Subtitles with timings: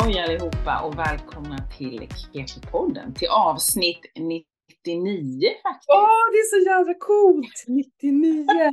[0.00, 5.88] Halloj allihopa och välkomna till Keto-podden, till avsnitt 99 faktiskt.
[5.88, 7.64] Åh, det är så jävla coolt!
[7.66, 8.46] 99!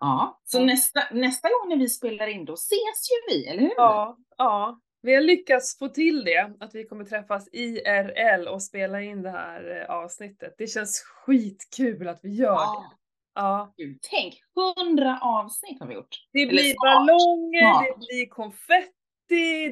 [0.00, 3.74] ja, så nästa, nästa gång när vi spelar in då ses ju vi, eller hur?
[3.76, 4.80] Ja, ja.
[5.02, 9.30] Vi har lyckats få till det, att vi kommer träffas IRL och spela in det
[9.30, 10.54] här eh, avsnittet.
[10.58, 12.84] Det känns skitkul att vi gör Ja.
[12.90, 12.96] det.
[13.34, 13.74] Ja.
[13.76, 14.34] Gud, tänk,
[14.78, 16.16] 100 avsnitt har vi gjort.
[16.32, 18.99] Det blir ballonger, det blir konfetti,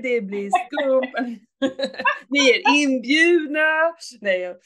[0.02, 1.38] det blir skum.
[2.28, 3.94] Ni är inbjudna.
[4.20, 4.56] Nej,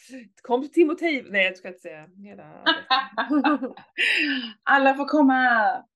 [0.43, 1.25] kom till Timotej.
[1.31, 2.65] Nej, jag ska inte säga hela.
[4.63, 5.37] Alla får komma!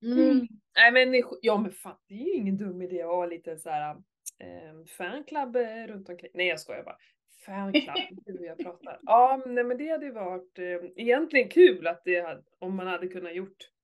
[0.02, 0.46] Mm.
[0.76, 3.70] Nej men, ja men fan det är ju ingen dum idé att ha lite så
[3.70, 3.90] här
[4.40, 6.30] eh, fanclub eh, runt omkring.
[6.34, 6.96] Nej jag skojar bara.
[7.46, 8.98] Fanclub, hur jag pratar.
[9.02, 12.76] Ja men, nej, men det hade ju varit eh, egentligen kul att det hade, om
[12.76, 13.75] man hade kunnat gjort.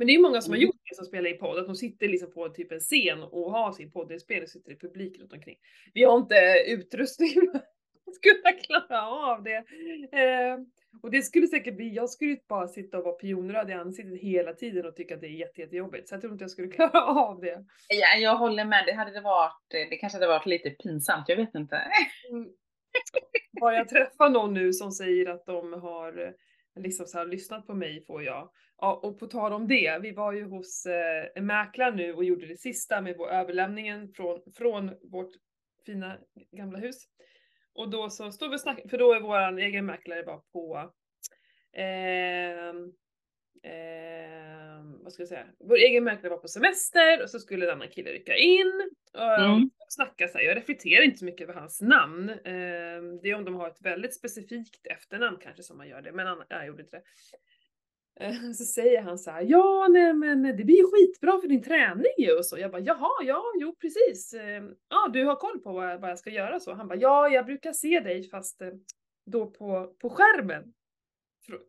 [0.00, 0.66] Men det är ju många som har Mm.
[0.66, 3.52] gjort det som spelar i podd, att de sitter liksom på typ en scen och
[3.52, 5.56] har sin poddinspelning och sitter i publik runt omkring.
[5.94, 7.58] Vi har inte utrustning för
[8.10, 8.52] att kunna
[8.86, 9.56] klara av det.
[10.20, 10.58] Eh,
[11.02, 14.20] och det skulle säkert bli, jag skulle ju bara sitta och vara pionröd i ansiktet
[14.20, 16.08] hela tiden och tycka att det är jätte, jättejobbigt.
[16.08, 17.64] Så jag tror inte jag skulle klara av det.
[17.88, 21.36] Ja, jag håller med, det hade det varit, det kanske hade varit lite pinsamt, jag
[21.36, 21.76] vet inte.
[22.30, 22.48] Mm.
[23.60, 26.32] Bara jag träffar någon nu som säger att de har eh,
[26.82, 28.50] liksom så här, lyssnat på mig får jag.
[28.80, 32.24] Ja, och på tal om det, vi var ju hos eh, en mäklare nu och
[32.24, 35.30] gjorde det sista med vår överlämningen från, från vårt
[35.86, 36.18] fina
[36.52, 36.96] gamla hus.
[37.74, 40.92] Och då så stod vi och snackade, för då är våran egen mäklare var på
[41.72, 42.92] ehm,
[43.62, 45.46] ehm, vad ska jag säga?
[45.58, 48.90] Vår egen mäklare var på semester och så skulle en annan kille rycka in.
[49.14, 49.70] Och Mm.
[49.88, 50.44] snacka så här.
[50.44, 52.28] Jag reflekterar inte så mycket över hans namn.
[52.28, 56.12] Ehm, det är om de har ett väldigt specifikt efternamn kanske som man gör det,
[56.12, 57.02] men han, jag gjorde inte det.
[58.58, 62.12] Så säger han så här, ja nej men det blir ju skitbra för din träning
[62.18, 62.58] ju och så.
[62.58, 64.34] Jag bara, jaha, ja, jo precis.
[64.34, 66.72] Ehm, Ja, du har koll på vad jag, vad jag ska göra så.
[66.74, 68.68] Han bara, ja jag brukar se dig fast eh,
[69.26, 70.72] då på, på skärmen.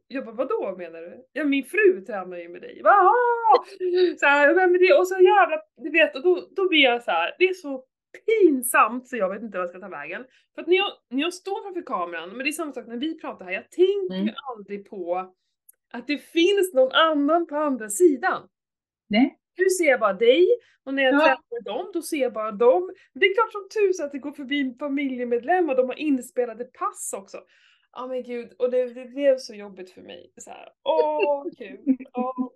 [0.08, 1.26] Jag bara, vadå menar du?
[1.34, 2.82] Ja min fru tränar ju med dig.
[2.86, 3.64] "Ah!"
[4.20, 5.00] så här, är det?
[5.00, 7.86] Och så jävla, du vet, och då, då blir jag så här, det är så
[8.26, 10.26] pinsamt så jag vet inte vad jag ska ta vägen.
[10.56, 12.98] För att när jag, när jag står framför kameran, men det är samma sak när
[12.98, 14.34] vi pratar här, jag tänker Mm.
[14.56, 15.34] aldrig på
[15.94, 18.50] att det finns någon annan på andra sidan.
[19.08, 19.38] Nej.
[19.58, 20.48] Nu ser jag bara dig
[20.84, 21.20] och när jag Ja.
[21.20, 22.94] träffar dem, då ser jag bara dem.
[23.14, 26.66] Det är klart som tusan att det går förbi en familjemedlem och de har inspelade
[26.66, 27.38] pass också.
[27.92, 30.32] Ja men gud, och det, det blev så jobbigt för mig.
[30.38, 31.98] Så här, åh kul.
[32.14, 32.50] Åh.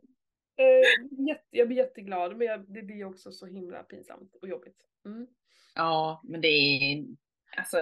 [0.57, 4.77] Eh, jätte, jag blir jätteglad men jag, det blir också så himla pinsamt och jobbigt.
[5.05, 5.27] Mm.
[5.75, 7.05] Ja, men det är,
[7.57, 7.77] alltså,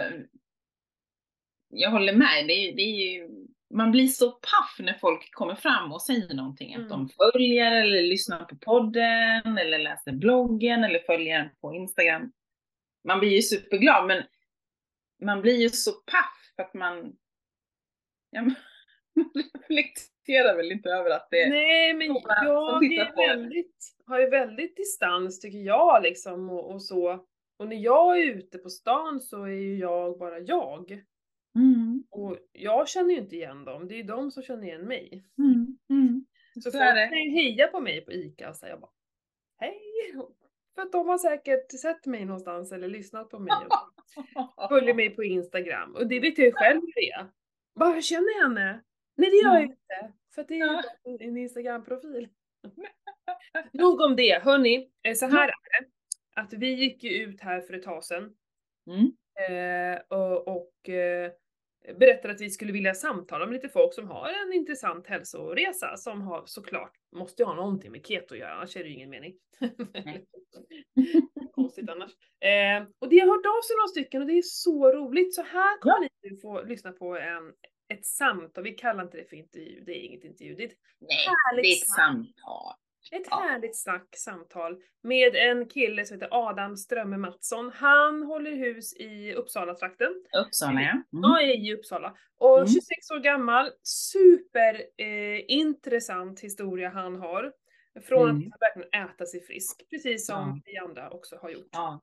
[1.69, 2.47] jag håller med.
[2.47, 3.29] Det är, det är ju,
[3.73, 6.73] man blir så paff när folk kommer fram och säger någonting.
[6.73, 6.89] Att Mm.
[6.89, 12.31] de följer eller lyssnar på podden eller läser bloggen eller följer på Instagram.
[13.03, 14.23] Man blir ju superglad, men
[15.21, 17.15] man blir ju så paff för att man,
[18.29, 18.41] ja,
[19.15, 24.75] man reflekterar väl inte över att det Nej men jag är väldigt, har ju väldigt
[24.77, 27.25] distans tycker jag liksom och, och så.
[27.57, 31.03] Och när jag är ute på stan så är ju jag bara jag.
[31.55, 34.87] Mm, Och jag känner ju inte igen dem, det är ju de som känner igen
[34.87, 35.25] mig.
[35.37, 36.25] mm, mm.
[36.53, 38.91] Så, Så folk kan ju heja på mig på ICA och säga bara
[39.57, 39.79] Hej!
[40.75, 43.53] För att de har säkert sett mig någonstans eller lyssnat på mig
[44.55, 45.95] och följer mig på Instagram.
[45.95, 47.27] Och det vet jag ju själv hur det är.
[47.75, 48.83] Bara, jag känner jag henne?
[49.15, 49.65] Nej det gör jag Ja.
[49.65, 50.13] inte.
[50.35, 50.83] För det är
[51.19, 52.29] ju en Instagram-profil.
[53.71, 54.91] Nog om det, hörni.
[55.03, 55.47] Eh, Så här är
[55.81, 55.87] det.
[56.41, 58.35] Att vi gick ju ut här för ett tag sedan
[58.87, 59.11] Mm.
[59.95, 61.31] eh, och, och eh,
[61.99, 66.21] berättade att vi skulle vilja samtala med lite folk som har en intressant hälsoresa som
[66.21, 69.09] har såklart, måste ju ha någonting med keto att göra, annars är det ju ingen
[69.09, 69.33] mening.
[71.51, 72.11] Konstigt annars.
[72.39, 75.35] Eh, och det har hört av sig några stycken och det är så roligt.
[75.35, 77.53] Så här kommer ni nu få lyssna på en,
[77.93, 80.77] ett samtal, vi kallar inte det för intervju, det är inget intervju, det är ett
[80.99, 82.73] Nej, Härligt det är ett samtal.
[83.11, 83.35] Ett Ja.
[83.39, 87.71] härligt snack, samtal med en kille som heter Adam Strömme Mattsson.
[87.75, 90.13] Han håller hus i Uppsala-trakten.
[90.45, 90.91] Uppsala ja.
[90.91, 91.03] Mm.
[91.11, 92.15] Ja, i Uppsala.
[92.37, 92.67] Och Mm.
[92.67, 95.45] 26 år gammal, super eh,
[96.41, 97.53] historia han har.
[98.07, 98.51] Från Mm.
[98.53, 100.59] att verkligen äta sig frisk, precis som Ja.
[100.65, 101.69] vi andra också har gjort.
[101.71, 102.01] Ja.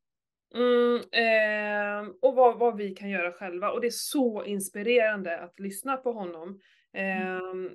[0.55, 3.71] Mm, ehm, och vad, vad vi kan göra själva.
[3.71, 6.61] Och det är så inspirerande att lyssna på honom.
[6.93, 7.71] Ehm,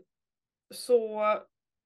[0.73, 1.23] så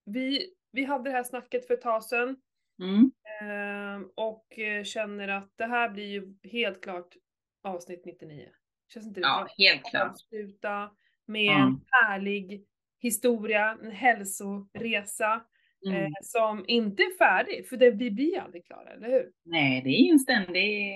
[0.06, 2.36] vi, vi hade det här snacket för ett tag sedan.
[2.82, 3.12] Mm.
[3.42, 7.16] ehm, och eh, känner att det här blir ju helt klart
[7.64, 8.50] avsnitt 99.
[8.94, 9.66] Känns inte det ja, bra?
[9.66, 10.12] helt klart.
[10.12, 10.92] avsluta
[11.26, 11.68] med Ja.
[11.68, 12.66] en härlig
[13.02, 15.46] historia, en hälsoresa.
[15.88, 16.04] Mm.
[16.04, 19.32] eh, som inte är färdig, för det, vi blir aldrig klara, eller hur?
[19.46, 20.94] Nej, det är ju en ständig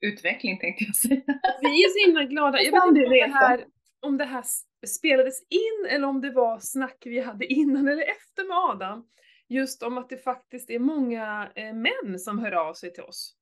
[0.00, 1.22] utveckling tänkte jag säga.
[1.60, 2.58] Vi är så himla glada.
[2.62, 3.64] Jag vet inte om det, här,
[4.04, 4.44] om det här
[4.86, 9.06] spelades in eller om det var snack vi hade innan eller efter med Adam.
[9.48, 13.34] Just om att det faktiskt är många eh, män som hör av sig till oss.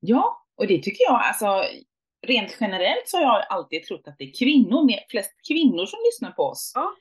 [0.00, 1.64] Ja, och det tycker jag, alltså
[2.26, 6.30] rent generellt så har jag alltid trott att det är kvinnor, flest kvinnor som lyssnar
[6.30, 6.72] på oss.
[6.74, 6.94] Ja.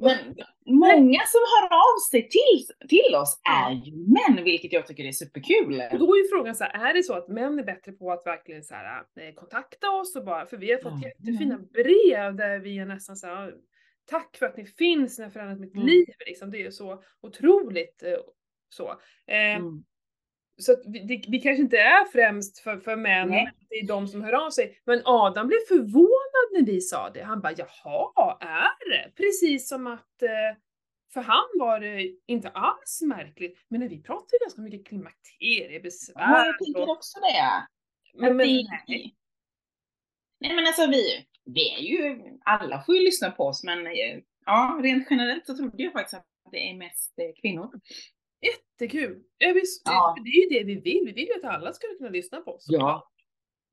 [0.00, 0.18] Men
[0.66, 5.12] många som hör av sig till, till oss är ju män, vilket jag tycker är
[5.12, 5.82] superkul.
[5.92, 8.12] Och då är ju frågan så här, är det så att män är bättre på
[8.12, 11.08] att verkligen så här, eh, kontakta oss och bara, för vi har fått Ja.
[11.08, 13.54] jättefina brev där vi är nästan så här,
[14.10, 15.86] tack för att ni finns, ni har förändrat mitt Mm.
[15.86, 16.50] liv liksom.
[16.50, 18.18] Det är så otroligt eh,
[18.68, 18.88] så.
[19.26, 19.84] Eh, Mm.
[20.56, 23.30] Så att vi, det, vi kanske inte är främst för, för män,
[23.70, 24.80] det är de som hör av sig.
[24.84, 26.23] Men Adam blev förvånad
[26.54, 27.22] när vi sa det.
[27.22, 29.12] Han bara, jaha, är det?
[29.16, 30.58] Precis som att eh,
[31.12, 33.58] för han var det inte alls märkligt.
[33.68, 36.20] Men när vi pratar ju ganska mycket klimakteriebesvär.
[36.22, 37.66] Ja, jag tänker också det.
[38.14, 39.14] men, men, det- nej.
[40.40, 43.92] Nej men alltså vi, vi är ju, alla får ju lyssna på oss men eh,
[44.46, 47.80] ja, rent generellt så trodde jag faktiskt att det är mest eh, kvinnor.
[48.42, 49.22] Jättekul!
[49.38, 50.16] Ja, visst, Ja.
[50.24, 51.02] Det är ju det vi vill.
[51.06, 52.64] Vi vill ju att alla ska kunna lyssna på oss.
[52.68, 53.10] Ja.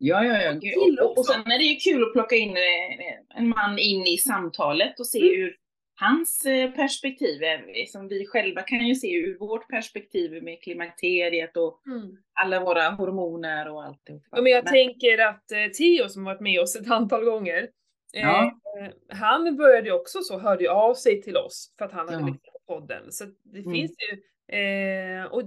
[0.04, 0.52] Ja, ja, ja.
[0.52, 1.00] Gud.
[1.00, 4.18] Och, och sen är det ju kul att plocka in eh, en man in i
[4.18, 5.42] samtalet och se Mm.
[5.42, 5.56] ur
[5.96, 7.44] hans eh, perspektiv.
[7.44, 12.18] eh, Som vi själva kan ju se ur vårt perspektiv med klimakteriet och Mm.
[12.34, 14.02] alla våra hormoner och allt.
[14.32, 17.70] Ja, men jag tänker att eh, Theo som varit med oss ett antal gånger,
[18.14, 18.46] Ja.
[18.80, 22.08] eh, han började ju också så, hörde ju av sig till oss för att han
[22.10, 22.26] hade Ja.
[22.26, 23.12] lyssnat på podden.
[23.12, 23.72] Så det Mm.
[23.74, 24.22] finns ju,
[24.58, 25.44] eh, och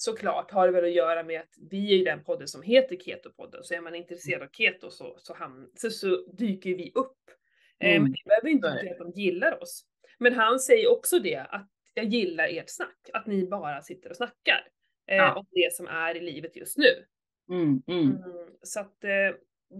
[0.00, 2.96] såklart har det väl att göra med att vi är ju den podden som heter
[2.96, 7.14] Keto-podden, så är man intresserad av keto så, så, ham- så, så dyker vi upp.
[7.80, 8.02] Eh, Mm.
[8.02, 9.84] Men det behöver inte betyda att de gillar oss.
[10.18, 14.16] Men han säger också det, att jag gillar ert snack, att ni bara sitter och
[14.16, 14.68] snackar
[15.06, 15.34] eh, Ja.
[15.34, 17.06] om det som är i livet just nu.
[17.50, 18.00] Mm, mm.
[18.16, 19.10] Mm, så att eh,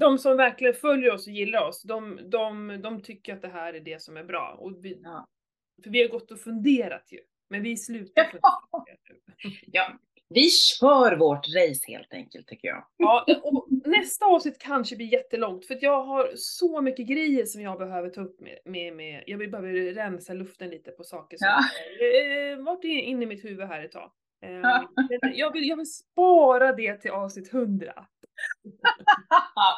[0.01, 3.75] de som verkligen följer oss och gillar oss, de, de, de tycker att det här
[3.75, 4.57] är det som är bra.
[4.61, 5.29] Och vi, Ja.
[5.85, 7.19] För vi har gått och funderat ju.
[7.51, 8.43] Men vi slutar fundera
[9.67, 9.99] ja.
[10.31, 12.85] Vi kör vårt race helt enkelt tycker jag.
[12.97, 17.63] Ja, och nästa avsnitt kanske blir jättelångt för att jag har så mycket grejer som
[17.63, 21.47] jag behöver ta upp med, med, med jag behöver rensa luften lite på saker som
[21.49, 21.59] Ja.
[22.55, 24.11] eh, varit in- inne i mitt huvud här ett tag.
[24.43, 24.89] Eh, Ja.
[25.35, 27.93] jag, vill, jag vill spara det till avsnitt 100.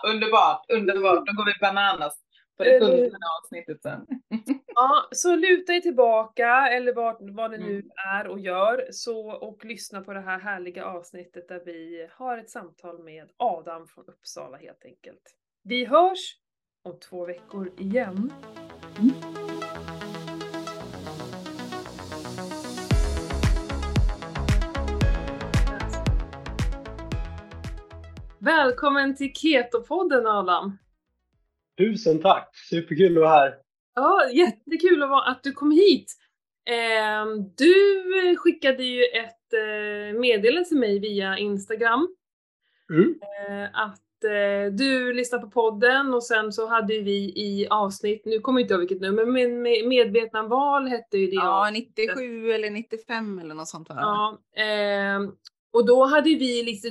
[0.08, 1.26] underbart, underbart.
[1.26, 2.20] Då går vi bananas
[2.65, 2.93] på det hur?
[3.03, 4.07] hundrade avsnittet sen.
[4.75, 7.91] Ja, så luta er tillbaka eller vad, vad det nu Mm.
[8.15, 12.51] är och gör så, och lyssna på det här härliga avsnittet där vi har ett
[12.51, 15.23] samtal med Adam från Uppsala helt enkelt.
[15.62, 16.37] Vi hörs
[16.85, 18.33] om två veckor igen.
[28.39, 30.79] Välkommen till Keto-podden Adam!
[31.79, 32.51] Tusen tack!
[32.71, 33.55] Superkul att vara här.
[33.95, 36.13] Ja, jättekul att, vara, att du kom hit.
[36.71, 37.27] Eh,
[37.57, 37.75] du
[38.39, 42.09] skickade ju ett eh, meddelande till mig via Instagram
[42.93, 43.15] Mm.
[43.49, 48.39] eh, att eh, du lyssnar på podden och sen så hade vi i avsnitt, nu
[48.41, 51.97] kommer jag inte ihåg vilket nummer, men med, Medvetna val hette ju det Ja, avsnittet.
[51.97, 53.95] 97 eller 95 eller något sånt va?
[53.99, 55.31] Ja, ehm,
[55.73, 56.89] och då hade vi lite,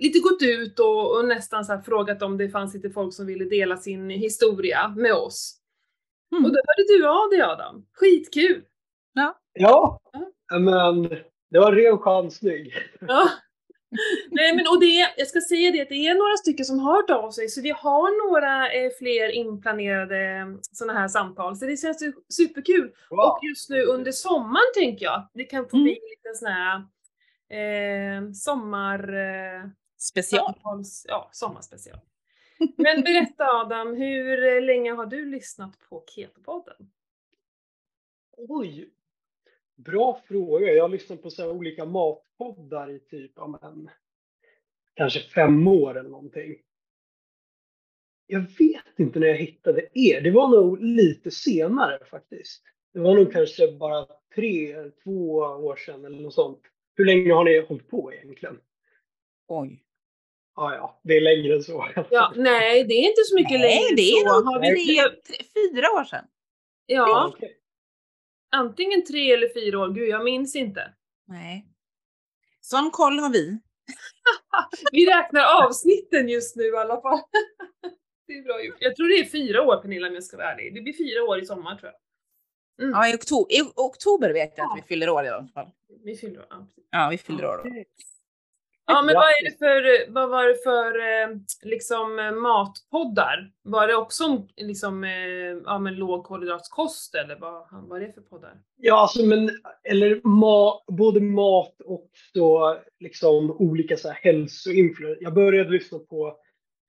[0.00, 3.26] lite gått ut och, och nästan så här frågat om det fanns lite folk som
[3.26, 5.56] ville dela sin historia med oss.
[6.32, 6.44] Mm.
[6.44, 7.86] Och då hörde du av dig Adam.
[7.92, 8.62] Skitkul!
[9.52, 10.00] Ja,
[10.60, 11.02] men
[11.50, 12.72] det var en ren chansning.
[13.00, 13.30] Ja.
[14.30, 16.96] Nej men och det, jag ska säga det att det är några stycken som har
[16.96, 21.76] hört av sig så vi har några eh, fler inplanerade sådana här samtal så det
[21.76, 22.92] känns ju superkul.
[23.10, 25.84] Och just nu under sommaren tänker jag det kan få Mm.
[25.84, 26.76] bli en liten sån här
[27.58, 29.14] eh, sommar...
[29.14, 29.64] Eh,
[30.00, 30.44] Special.
[30.44, 31.98] samtals, ja, sommarspecial.
[32.76, 36.90] Men berätta Adam, hur länge har du lyssnat på Keto-podden?
[38.36, 38.90] Oj!
[39.76, 40.72] Bra fråga.
[40.72, 43.90] Jag har lyssnat på så här olika matpoddar i typ, ja, men,
[44.94, 46.56] kanske fem år eller någonting.
[48.26, 50.20] Jag vet inte när jag hittade er.
[50.20, 52.62] Det var nog lite senare faktiskt.
[52.92, 56.60] Det var nog kanske bara tre, två år sedan eller något sånt.
[56.94, 58.60] Hur länge har ni hållit på egentligen?
[59.46, 59.84] Oj.
[60.56, 61.86] Ja, ja, det är längre än så.
[62.10, 64.34] Ja, nej, det är inte så mycket Nej, längre det är så.
[64.40, 66.24] nog Har vi tre, tre, fyra år sedan.
[66.86, 67.56] Ja, Okej.
[68.50, 69.88] antingen tre eller fyra år.
[69.88, 70.94] Gud, jag minns inte.
[71.26, 71.66] Nej.
[72.60, 73.58] Sån koll har vi.
[74.92, 77.20] Vi räknar avsnitten just nu i alla fall.
[78.26, 78.76] Det är bra gjort.
[78.80, 80.74] Jag tror det är fyra år Pernilla om jag ska vara ärlig.
[80.74, 82.86] Det blir fyra år i sommar tror jag.
[82.86, 82.98] Mm.
[82.98, 84.72] Ja, i oktober, i oktober vet jag Ja.
[84.72, 85.70] att vi fyller år i alla fall.
[86.04, 86.88] Vi fyller ja, precis.
[86.90, 87.70] Ja, vi fyller år då.
[88.90, 93.50] Ja, men vad, är det för, vad var det för eh, liksom, eh, matpoddar?
[93.62, 95.10] Var det också om liksom, eh,
[95.64, 98.54] ja, men lågkolhydratskost eller vad var det för poddar?
[98.76, 99.50] Ja, alltså men,
[99.84, 105.22] eller ma, både mat och så liksom olika så här hälsoinfluenser.
[105.24, 106.36] Jag började lyssna på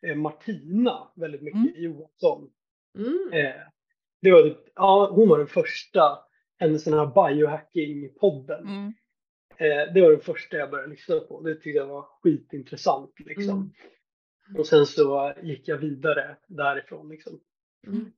[0.08, 1.74] eh, Martina väldigt mycket, Mm.
[1.84, 2.50] Johansson.
[2.98, 3.30] Mm.
[3.34, 3.62] Eh,
[4.22, 6.20] det var, typ- ja, hon var den första,
[6.60, 8.60] hennes den här biohacking-podden.
[8.62, 8.94] Mm.
[9.58, 11.42] Eh, det var den första jag började lyssna på.
[11.42, 13.14] Det tyckte jag var skitintressant.
[13.20, 13.74] Liksom.
[14.50, 14.60] Mm.
[14.60, 17.10] Och sen så gick jag vidare därifrån.
[17.10, 17.40] Liksom.
[17.88, 18.12] Mm.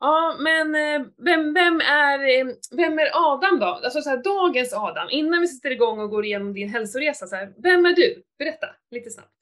[0.00, 3.66] Ja, men eh, vem, vem, är, eh, vem är Adam då?
[3.66, 7.36] Alltså så här, dagens Adam, innan vi sätter igång och går igenom din hälsoresa, så
[7.36, 8.22] här, vem är du?
[8.38, 9.32] Berätta lite snabbt.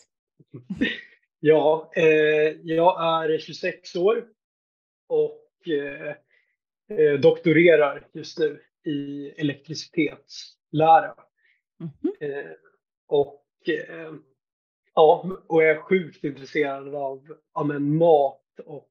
[1.47, 4.25] Ja, eh, jag är 26 år
[5.07, 6.15] och eh,
[6.99, 11.15] eh, doktorerar just nu i elektricitetslära.
[11.79, 12.15] Mhm.
[12.21, 12.51] Eh,
[13.07, 14.15] och eh,
[14.95, 18.91] ja, och jag är sjukt intresserad av ja, men mat och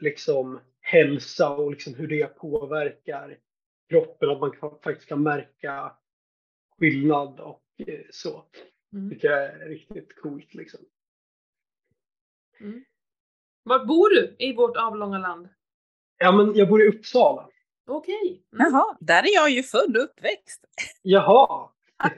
[0.00, 3.38] liksom hälsa och liksom hur det påverkar
[3.88, 4.30] kroppen.
[4.30, 5.92] Att man kan, faktiskt kan märka
[6.78, 8.44] skillnad och eh, så.
[8.92, 9.10] Mm.
[9.10, 10.80] tycker jag är riktigt coolt liksom.
[13.62, 15.48] Var bor du i vårt avlånga land?
[16.18, 17.48] Ja, men jag bor i Uppsala.
[17.86, 18.42] Okej.
[18.52, 18.66] Mm.
[18.72, 20.64] Jaha, där är jag ju född och uppväxt.
[21.02, 21.70] Jaha.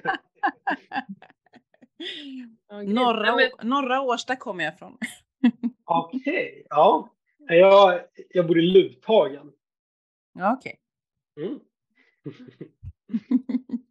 [2.87, 4.99] Norra, men- norra Årsta kommer jag ifrån.
[5.85, 6.67] okej.
[6.69, 9.53] Ja, jag, jag bor i Luthagen.
[10.33, 10.81] Ja, okej.
[11.41, 11.61] Mm.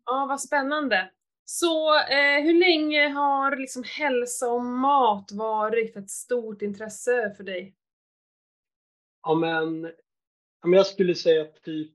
[0.09, 1.11] Ja, vad spännande.
[1.45, 7.75] Så eh, hur länge har liksom hälsa och mat varit ett stort intresse för dig?
[9.23, 9.91] Ja, men,
[10.63, 11.91] men jag skulle säga typ,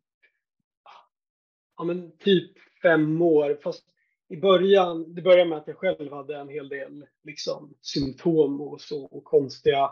[1.76, 2.52] ja, men typ
[2.82, 3.58] fem år.
[3.62, 3.84] Fast
[4.28, 8.80] i början, det började med att jag själv hade en hel del liksom, symptom och
[8.80, 9.90] så och konstiga,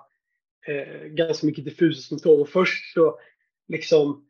[0.67, 2.41] eh, ganska mycket diffusa symptom.
[2.41, 3.19] Och först så
[3.69, 4.27] liksom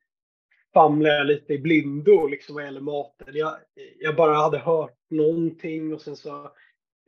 [0.75, 3.29] famlade jag lite i blindo liksom vad gäller maten.
[3.33, 3.59] Jag,
[3.99, 6.45] jag bara hade hört någonting och sen så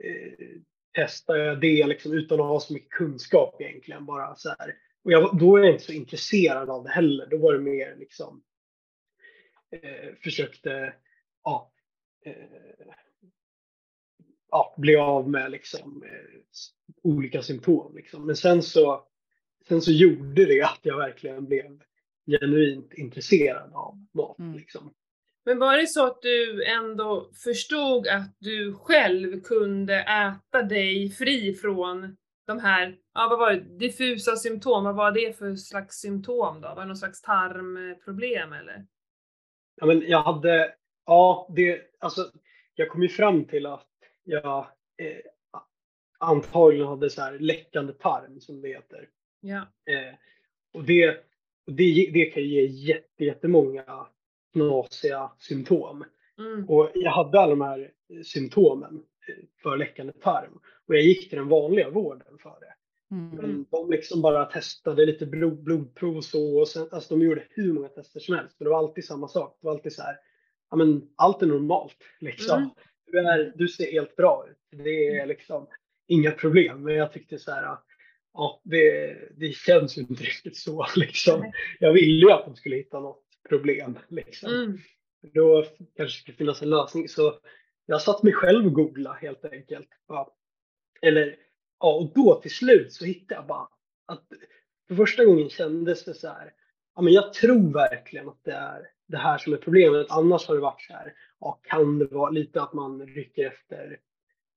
[0.02, 0.48] eh,
[0.94, 4.06] testade jag det liksom utan att ha så mycket kunskap egentligen.
[4.06, 4.74] Bara så här.
[5.04, 7.26] Och jag, då är jag inte så intresserad av det heller.
[7.26, 8.42] Då var det mer liksom
[9.72, 10.94] eh, försökte
[11.44, 11.72] ja,
[12.24, 12.32] eh,
[14.50, 16.40] ja, bli av med liksom, eh,
[17.02, 17.96] olika symptom.
[17.96, 18.26] Liksom.
[18.26, 19.06] Men sen så,
[19.68, 21.82] sen så gjorde det att jag verkligen blev
[22.26, 24.38] genuint intresserad av mat.
[24.38, 24.56] Mm.
[24.56, 24.94] Liksom.
[25.44, 31.54] Men var det så att du ändå förstod att du själv kunde äta dig fri
[31.54, 32.16] från
[32.46, 34.84] de här, ja vad var det, diffusa symptom?
[34.84, 36.68] Vad var det för slags symptom då?
[36.68, 38.86] Var det någon slags tarmproblem eller?
[39.76, 40.74] Ja, men jag hade,
[41.06, 42.30] ja, det, alltså,
[42.74, 43.88] jag kom ju fram till att
[44.24, 44.58] jag
[44.96, 45.18] eh,
[46.18, 49.08] antagligen hade så här läckande tarm som det heter.
[49.40, 49.58] Ja.
[49.60, 50.14] Eh,
[50.72, 51.24] och det,
[51.66, 54.06] det, det kan ju ge jätte, jättemånga
[54.52, 56.04] knasiga symptom.
[56.38, 56.68] Mm.
[56.68, 57.90] Och jag hade alla de här
[58.24, 59.02] symptomen
[59.62, 60.60] för läckande tarm.
[60.86, 62.74] Och jag gick till den vanliga vården för det.
[63.14, 63.28] Mm.
[63.36, 66.60] Men de liksom bara testade lite blod, blodprov och så.
[66.60, 68.56] Och sen, alltså de gjorde hur många tester som helst.
[68.58, 69.58] Men det var alltid samma sak.
[69.60, 70.16] Det var alltid så här,
[70.70, 71.96] ja men allt är normalt.
[72.20, 72.58] Liksom.
[72.58, 72.70] Mm.
[73.06, 74.82] Du, är, du ser helt bra ut.
[74.84, 75.66] Det är liksom
[76.08, 76.82] inga problem.
[76.82, 77.76] Men jag tyckte så här,
[78.34, 81.52] ja det, det känns ju inte riktigt så liksom.
[81.80, 83.98] Jag ville ju att de skulle hitta något problem.
[84.08, 84.54] Liksom.
[84.54, 84.78] Mm.
[85.34, 85.64] Då
[85.96, 87.08] kanske det skulle finnas en lösning.
[87.08, 87.34] Så
[87.86, 89.88] jag satt mig själv och googlade helt enkelt.
[90.08, 90.34] Ja.
[91.02, 91.36] Eller,
[91.80, 93.68] ja, och då till slut så hittade jag bara
[94.06, 94.32] att
[94.88, 96.52] för första gången kändes det så här.
[96.94, 100.06] Ja, men jag tror verkligen att det är det här som är problemet.
[100.10, 101.14] Annars har det varit så här.
[101.40, 103.98] Ja, kan det vara lite att man rycker efter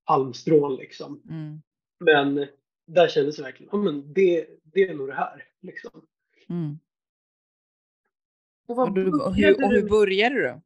[0.04, 1.22] halmstrån liksom.
[1.30, 1.62] Mm.
[2.00, 2.48] Men
[2.88, 3.70] där kändes det verkligen.
[3.72, 6.06] Ja, men det, det är nog det här liksom.
[6.50, 6.80] Mm.
[8.68, 10.62] Och vad Och, du, och, hur, och hur började du?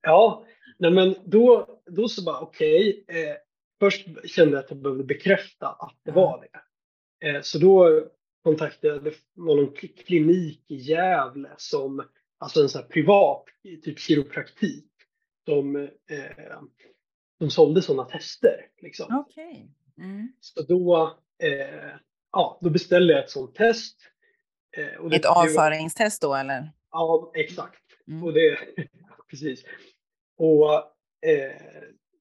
[0.00, 0.44] Ja,
[0.78, 3.04] nej men då, då så bara okej.
[3.08, 3.36] eh,
[3.80, 6.40] först kände jag att jag behövde bekräfta att det var
[7.20, 7.28] det.
[7.28, 8.04] Eh, så då
[8.44, 12.04] kontaktade jag, någon kli- klinik i Gävle som,
[12.38, 13.44] alltså en sån här privat,
[13.84, 14.90] typ kiropraktik,
[15.44, 16.58] som, eh,
[17.38, 18.66] som sålde sådana tester.
[18.82, 19.16] Liksom.
[19.26, 19.70] Okej.
[19.98, 20.32] Mm.
[20.40, 21.94] Så då, eh,
[22.32, 23.96] ja, då beställde jag ett sånt test.
[24.76, 26.70] Eh, det- Ett avföringstest då eller?
[26.90, 27.82] Ja, exakt.
[28.08, 28.24] Mm.
[28.24, 28.58] Och det,
[29.30, 29.64] precis.
[30.36, 30.74] Och
[31.28, 31.62] eh,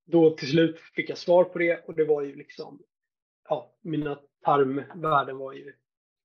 [0.06, 2.82] då till slut fick jag svar på det och det var ju liksom,
[3.50, 5.74] ja, mina tarmvärden var ju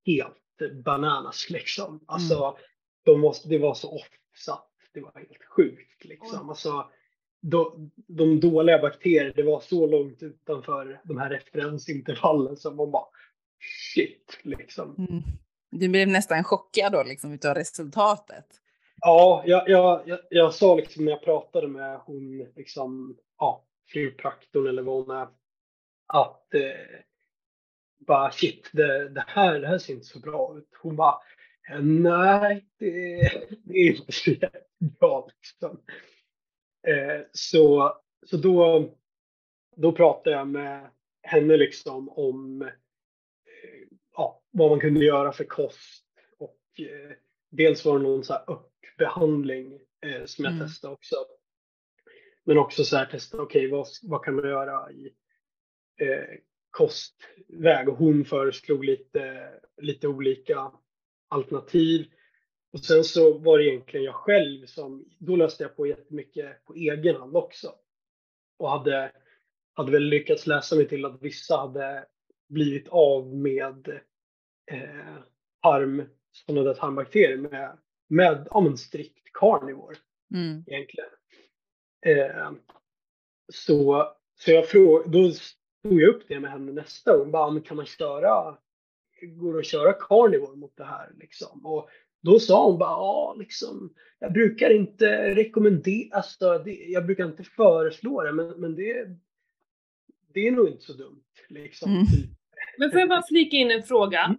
[0.06, 2.04] helt bananas liksom.
[2.06, 2.58] Alltså,
[3.04, 6.48] de måste, det var så off så att det var helt sjukt liksom.
[6.48, 6.90] Alltså,
[7.42, 13.06] de, de dåliga bakterierna, det var så långt utanför de här referensintervallen som man bara
[13.94, 14.94] shit liksom.
[14.98, 15.22] Mm.
[15.70, 18.59] Du blev nästan chockad då liksom utav resultatet.
[19.00, 24.66] Ja, jag, jag, jag, jag sa liksom när jag pratade med hon, liksom, ja, kiropraktorn
[24.66, 25.28] eller vad hon är,
[26.06, 27.00] att eh,
[28.06, 30.68] bara shit, det, det, här, det här ser inte så bra ut.
[30.82, 31.14] Hon bara,
[31.82, 32.88] nej, det,
[33.64, 34.30] det är inte så
[35.00, 35.80] bra liksom.
[36.86, 37.94] Eh, så,
[38.26, 38.90] så då,
[39.76, 40.90] då pratade jag med
[41.22, 42.68] henne liksom om eh,
[44.16, 46.04] ja, vad man kunde göra för kost
[46.38, 47.16] och eh,
[47.50, 48.44] dels var det någon så här
[49.00, 50.66] örtbehandling eh, som jag Mm.
[50.66, 51.16] testade också.
[52.44, 55.12] Men också så här testa, okej vad, vad kan man göra i
[56.00, 56.38] eh,
[56.70, 57.88] kostväg?
[57.88, 60.72] Och hon föreslog lite, lite olika
[61.28, 62.06] alternativ.
[62.72, 66.74] Och sen så var det egentligen jag själv som, då löste jag på jättemycket på
[66.74, 67.74] egen hand också.
[68.58, 69.12] Och hade,
[69.72, 72.06] hade väl lyckats läsa mig till att vissa hade
[72.48, 73.88] blivit av med
[74.70, 75.16] eh,
[75.62, 76.02] tarm,
[76.32, 77.78] sådana där tarmbakterier med,
[78.10, 79.96] med ja, men strikt carnivore
[80.34, 80.64] Mm.
[80.66, 81.10] egentligen.
[82.06, 82.52] Eh,
[83.52, 85.32] så, så jag frågade, då
[85.82, 87.30] tog jag upp det med henne nästa gång.
[87.30, 88.58] Bara, men kan man köra,
[89.22, 91.66] går det att köra carnivore mot det här liksom?
[91.66, 91.88] Och
[92.22, 97.44] då sa hon bara, ja liksom, jag brukar inte rekommendera, alltså, det, jag brukar inte
[97.44, 99.06] föreslå det, men, men det,
[100.34, 101.22] det är nog inte så dumt.
[101.48, 102.04] Liksom, Mm.
[102.78, 104.36] Men får jag bara flika in en fråga?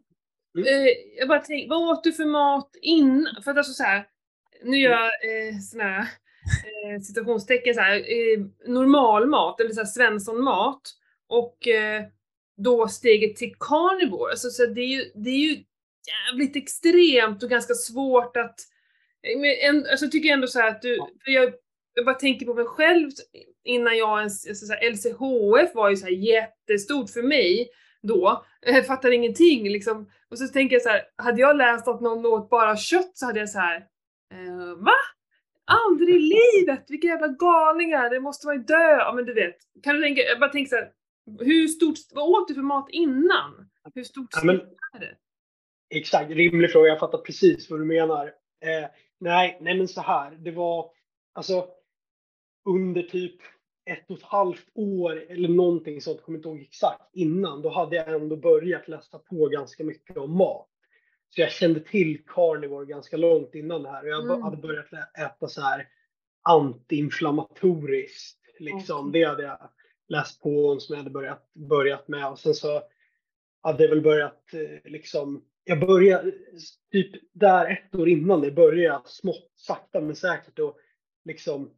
[0.58, 0.68] Mm.
[0.68, 0.84] Mm.
[0.84, 3.44] Eh, jag bara tänker, vad åt du för mat innan?
[3.44, 4.08] För att alltså så här,
[4.64, 9.80] nu gör jag eh, såna här eh, citationstecken så här, eh, normal mat eller så
[9.80, 10.82] här svenssonmat
[11.28, 12.04] och eh,
[12.58, 14.32] då steget till carnivore.
[14.32, 15.64] Alltså, så det, är ju, det är ju
[16.28, 18.60] jävligt extremt och ganska svårt att
[19.28, 21.54] eh, men en, alltså, jag tycker ändå så här att du, jag,
[21.94, 23.10] jag bara tänker på mig själv
[23.64, 27.70] innan jag ens, alltså, så här, LCHF var ju så här jättestort för mig
[28.08, 28.46] då.
[28.62, 30.10] Jag fattar ingenting liksom.
[30.30, 33.26] Och så tänker jag så här, hade jag läst att någon åt bara kött så
[33.26, 33.76] hade jag så här,
[34.34, 34.94] eh, va?
[35.66, 36.20] Aldrig i
[36.60, 36.86] livet!
[36.88, 38.10] Vilka jävla galningar!
[38.10, 38.98] Det måste vara dö!
[38.98, 39.56] Ja men du vet.
[39.84, 40.92] Kan du tänka, jag bara tänker så här,
[41.40, 43.70] hur stort, vad åt du för mat innan?
[43.96, 44.62] Hur stort Ja, men-
[44.96, 45.16] är det?
[45.96, 46.88] Exakt, rimlig fråga.
[46.88, 48.26] Jag fattar precis vad du menar.
[48.66, 50.32] Eh, nej, nej, men så här.
[50.32, 50.92] Det var
[51.34, 51.68] alltså
[52.70, 53.36] under typ
[53.86, 57.96] ett och ett halvt år eller någonting sånt, kommer inte ihåg exakt, innan, då hade
[57.96, 60.68] jag ändå börjat läsa på ganska mycket om mat.
[61.30, 64.42] Så jag kände till carnivore ganska långt innan det här och jag Mm.
[64.42, 65.88] hade börjat äta så här
[66.42, 68.40] antiinflammatoriskt.
[68.60, 69.10] Liksom.
[69.10, 69.22] Okej.
[69.22, 69.70] Det hade jag
[70.08, 72.82] läst på om som jag hade börjat, börjat med och sen så
[73.62, 76.32] hade jag väl börjat eh, liksom, jag började
[76.92, 80.78] typ där ett år innan det började jag smått, sakta men säkert och
[81.26, 81.72] liksom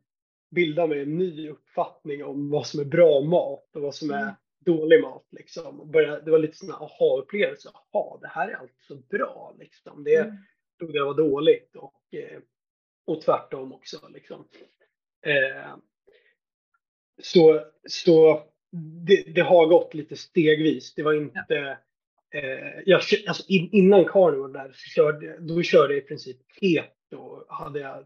[0.54, 4.22] bilda mig en ny uppfattning om vad som är bra mat och vad som är
[4.22, 4.34] Mm.
[4.60, 5.28] dålig mat.
[5.32, 5.80] Liksom.
[5.80, 7.70] Och började, det var lite sån här aha-upplevelse.
[7.94, 9.56] Jaha, det här är alltså bra.
[9.60, 10.04] Liksom.
[10.04, 10.36] Det Mm.
[10.80, 12.40] trodde jag var dåligt och, eh,
[13.06, 14.08] och tvärtom också.
[14.10, 14.48] Liksom.
[15.26, 15.76] Eh,
[17.22, 18.44] så så
[19.06, 20.94] det, det har gått lite stegvis.
[20.94, 21.78] Det var inte...
[22.34, 27.46] Eh, jag, alltså in, innan carnivore där så körde, då körde jag i princip keto.
[27.48, 28.06] Hade jag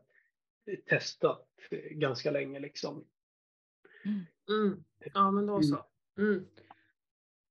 [0.75, 1.47] testat
[1.91, 3.06] ganska länge liksom.
[4.49, 4.84] Mm.
[5.13, 5.86] Ja men då så.
[6.17, 6.47] Mm.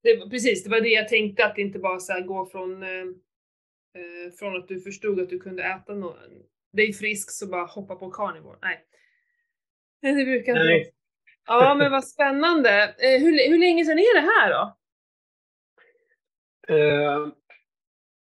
[0.03, 2.47] Det, var- precis, det var det jag tänkte att det inte bara så här gå
[2.47, 2.91] från, eh,
[3.95, 6.17] eh, från att du förstod att du kunde äta no
[6.73, 8.59] dig frisk så bara hoppa på carnivore.
[8.63, 8.87] Nej.
[10.01, 10.93] Nej, Det brukar inte Nej.
[11.47, 12.83] Ja men vad spännande.
[12.99, 14.77] Eh, hur, hur länge sedan är det här då?
[16.75, 17.29] Eh,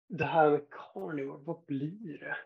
[0.07, 2.37] det här med carnivore, vad blir det?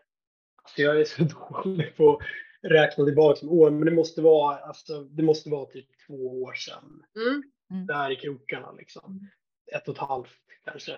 [0.76, 1.22] Alltså jag är så
[1.64, 2.22] dålig på att
[2.70, 6.52] räkna tillbaka som år, men det måste vara, alltså, det måste vara typ två år
[6.52, 7.02] sedan.
[7.16, 7.86] Mm.
[7.86, 9.28] Där i krokarna liksom.
[9.72, 10.30] Ett och ett halvt
[10.64, 10.96] kanske.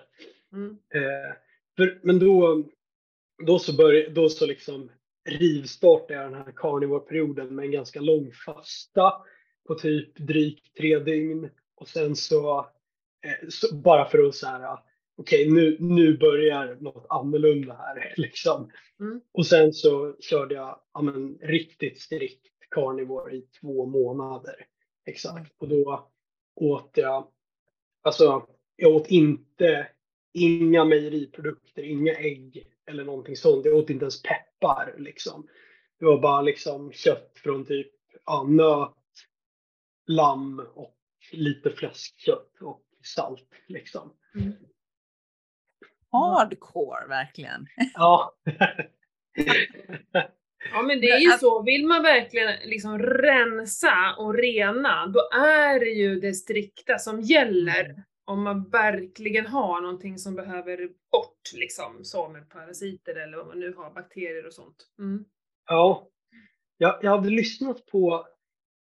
[0.53, 0.77] Mm.
[0.93, 1.35] Eh,
[1.77, 2.63] för, men då,
[3.47, 4.91] då så, börj, då så liksom
[5.29, 9.13] rivstartade jag den här carnivore-perioden med en ganska lång fasta
[9.67, 11.49] på typ drygt tre dygn.
[11.75, 12.59] Och sen så,
[13.25, 14.79] eh, så bara för att så här,
[15.19, 18.71] okej nu, nu börjar något annorlunda här liksom.
[18.99, 19.21] Mm.
[19.31, 24.65] Och sen så körde jag ja, men, riktigt strikt carnivore i två månader.
[25.05, 25.53] Exakt.
[25.57, 26.11] Och då
[26.55, 27.27] åt jag,
[28.01, 29.87] alltså jag åt inte,
[30.33, 33.65] inga mejeriprodukter, inga ägg eller någonting sånt.
[33.65, 35.47] Jag åt inte ens peppar liksom.
[35.99, 37.91] Det var bara liksom kött från typ
[38.25, 38.95] ja, nöt,
[40.07, 40.97] lamm och
[41.31, 44.13] lite fläskkött och salt liksom.
[44.35, 44.53] Mm.
[46.11, 47.67] Hardcore verkligen.
[47.93, 48.35] Ja.
[50.71, 55.79] Ja men det är ju så, vill man verkligen liksom rensa och rena, då är
[55.79, 58.03] det ju det strikta som gäller.
[58.25, 60.77] Om man verkligen har någonting som behöver
[61.11, 64.87] bort, liksom, med parasiter eller vad man nu har, bakterier och sånt.
[64.99, 65.25] Mm.
[65.67, 66.07] ja.
[66.77, 68.27] Jag, jag hade lyssnat på,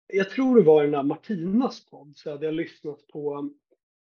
[0.06, 3.50] jag tror det var den där Martinas podd, så hade jag lyssnat på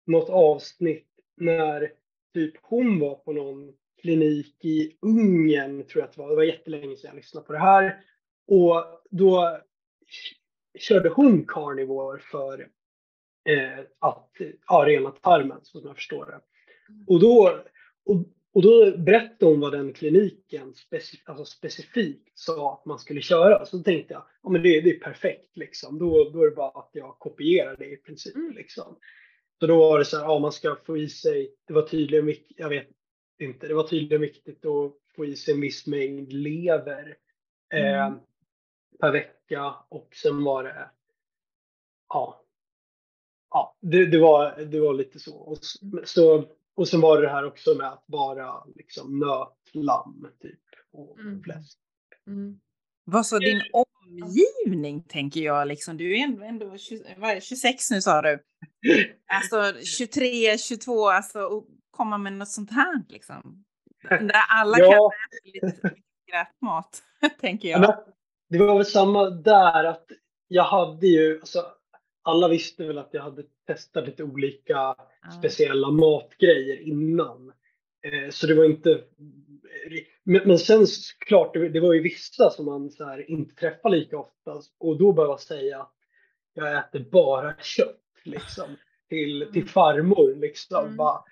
[0.05, 1.91] något avsnitt när
[2.35, 6.29] typ hon var på någon klinik i Ungern, tror jag att det var.
[6.29, 8.03] Det var jättelänge sedan jag lyssnade på det här.
[8.47, 9.59] Och då
[10.79, 12.61] körde hon carnivore för
[13.49, 14.31] eh, att
[14.67, 16.39] ja, rena tarmen, så som jag förstår det.
[17.07, 17.59] Och då,
[18.05, 18.15] och,
[18.53, 23.65] och då berättade hon vad den kliniken specif alltså specifikt sa att man skulle köra.
[23.65, 25.99] Så då tänkte jag, ja men det, det är perfekt liksom.
[25.99, 28.35] Då, då är det bara att jag kopierar det i princip.
[28.35, 28.55] Mm.
[28.55, 28.95] Liksom.
[29.59, 32.35] Så då var det så här, ja man ska få i sig, det var tydligen,
[32.57, 32.87] jag vet
[33.39, 37.17] inte, det var tydligen viktigt att få i sig en viss mängd lever
[37.73, 38.19] eh, Mm.
[38.99, 40.89] per vecka och sen var det,
[42.09, 42.43] ja,
[43.49, 45.37] ja det, det, var, det var lite så.
[45.37, 45.57] Och,
[46.03, 46.45] så.
[46.75, 50.59] och sen var det det här också med att bara liksom nöt, lamm typ
[50.91, 51.43] och Mm.
[51.43, 51.79] fläsk.
[52.27, 52.59] Mm.
[53.03, 53.61] Vad så din
[54.05, 55.97] omgivning tänker jag liksom.
[55.97, 58.39] Du är ändå, ändå 20, vad är det, 26 nu sa du.
[59.27, 63.65] Alltså 23, 22, alltså och komma med något sånt här liksom.
[64.09, 65.95] Där alla kan Ja, äta lite
[66.27, 67.03] skräpmat,
[67.41, 67.81] tänker Ja, jag.
[67.81, 68.13] men
[68.59, 70.05] det var väl samma där att
[70.47, 71.65] jag hade ju, alltså
[72.23, 74.95] alla visste väl att jag hade testat lite olika Ja.
[75.39, 77.53] speciella matgrejer innan.
[78.03, 79.01] Eh, så det var inte,
[80.23, 80.85] men, men sen
[81.19, 84.97] klart, det, det var ju vissa som man så här, inte träffar lika ofta och
[84.97, 85.93] då behöva säga att
[86.53, 88.65] jag äter bara kött liksom.
[89.09, 90.85] Till, till farmor liksom.
[90.85, 90.97] Mm.
[90.97, 91.23] Bara,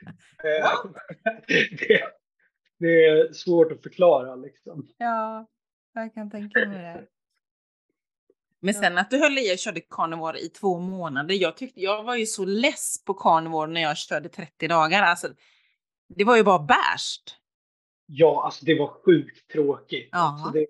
[0.43, 0.91] eh,
[1.79, 2.01] det,
[2.79, 4.87] det är svårt att förklara liksom.
[4.97, 5.47] Ja,
[5.93, 7.07] jag kan tänka mig det.
[8.59, 11.35] Men sen att du höll i och körde carnivore i två månader.
[11.35, 15.03] Jag, tyckte, jag var ju så less på carnivore när jag körde 30 dagar.
[15.03, 15.27] Alltså,
[16.07, 17.42] det var ju bara bärst.
[18.15, 20.09] Ja, alltså det var sjukt tråkigt.
[20.11, 20.17] Ja.
[20.19, 20.67] Alltså det,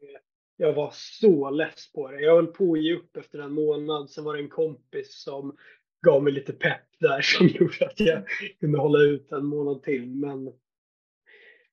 [0.58, 2.22] jag var så less på det.
[2.22, 4.10] Jag höll på att ge upp efter en månad.
[4.10, 5.58] Sen var det en kompis som
[6.06, 8.24] gav mig lite pepp där som gjorde att jag
[8.60, 10.16] kunde hålla ut en månad till.
[10.16, 10.54] Men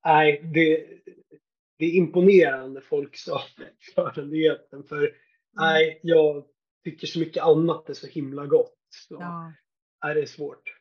[0.04, 0.86] nej, det,
[1.78, 4.84] det är imponerande folk sa erfarenheten.
[4.84, 5.16] För
[5.52, 6.44] nej, jag
[6.84, 8.78] tycker så mycket annat är så himla gott.
[8.88, 9.52] Så Ja.
[10.04, 10.79] nej, det är svårt.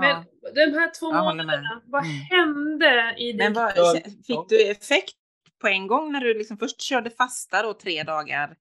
[0.00, 2.16] Men de här två månaderna, vad Mm.
[2.30, 3.62] hände i Men din...
[3.62, 3.94] vad, Ja,
[4.26, 5.14] fick du effekt
[5.60, 8.56] på en gång när du liksom först körde fasta då tre dagar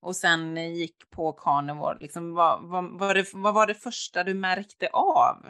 [0.00, 1.98] och sen gick på carnivore?
[2.00, 5.46] Liksom, vad, vad, vad, det, vad var det första du märkte av?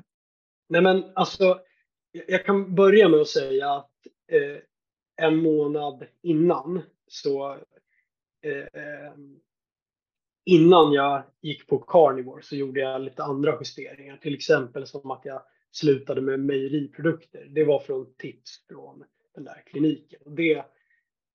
[0.68, 1.44] Nej men alltså,
[2.12, 3.90] jag jag kan börja med att säga att
[4.32, 4.62] eh,
[5.26, 7.52] en månad innan så
[8.44, 9.12] eh, eh,
[10.48, 14.16] innan jag gick på carnivore så gjorde jag lite andra justeringar.
[14.16, 17.46] Till exempel som att jag slutade med mejeriprodukter.
[17.50, 20.20] Det var från tips från den där kliniken.
[20.26, 20.64] Det,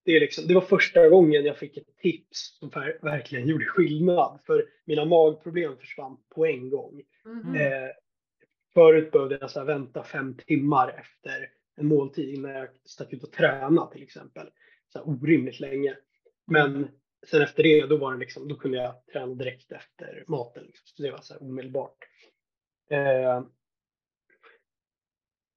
[0.06, 4.40] det, liksom, det var första gången jag fick ett tips som ver- verkligen gjorde skillnad.
[4.46, 7.02] För mina magproblem försvann på en gång.
[7.26, 7.56] Mhm.
[7.56, 7.90] Eh,
[8.74, 13.32] förut behövde jag så vänta fem timmar efter en måltid innan jag stack ut och
[13.32, 14.50] träna till exempel.
[14.94, 15.98] Så orimligt länge.
[16.48, 16.88] Men
[17.28, 20.64] sen efter det, då var det liksom, då kunde jag träna direkt efter maten.
[20.64, 20.84] Liksom.
[20.86, 21.98] Så det var så här omedelbart.
[22.90, 23.44] Eh,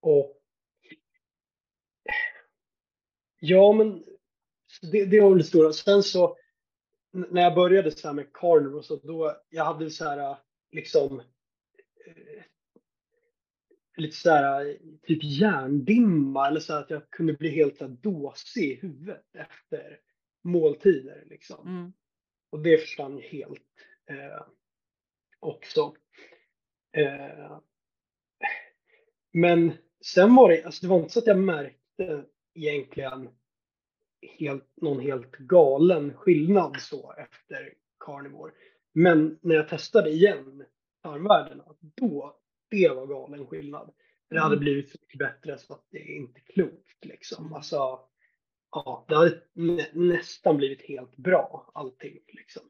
[0.00, 0.36] och
[3.40, 4.04] Ja, men
[4.92, 5.72] det, det var väl det stora.
[5.72, 6.36] Sen så
[7.10, 10.36] när jag började så här med carnivore så då, jag hade så här eh,
[10.72, 11.20] liksom
[12.06, 12.42] eh,
[13.96, 17.84] lite så här eh, typ hjärndimma eller så här att jag kunde bli helt så
[17.84, 20.00] här dåsig i huvudet efter
[20.46, 21.68] måltider liksom.
[21.68, 21.92] Mm.
[22.50, 23.62] Och det försvann ju helt
[24.10, 24.46] eh,
[25.40, 25.94] också.
[26.96, 27.58] Eh,
[29.32, 29.72] men
[30.04, 33.28] sen var det, alltså det var inte så att jag märkte egentligen
[34.38, 38.52] helt, någon helt galen skillnad så efter carnivore.
[38.92, 40.64] Men när jag testade igen
[41.02, 43.92] tarmvärdena, då, det var galen skillnad.
[44.30, 44.64] Det hade Mm.
[44.64, 47.52] blivit så mycket bättre så att det är inte klokt liksom.
[47.52, 48.00] Alltså,
[48.84, 52.62] ja, det hade nä, nästan blivit helt bra allting liksom.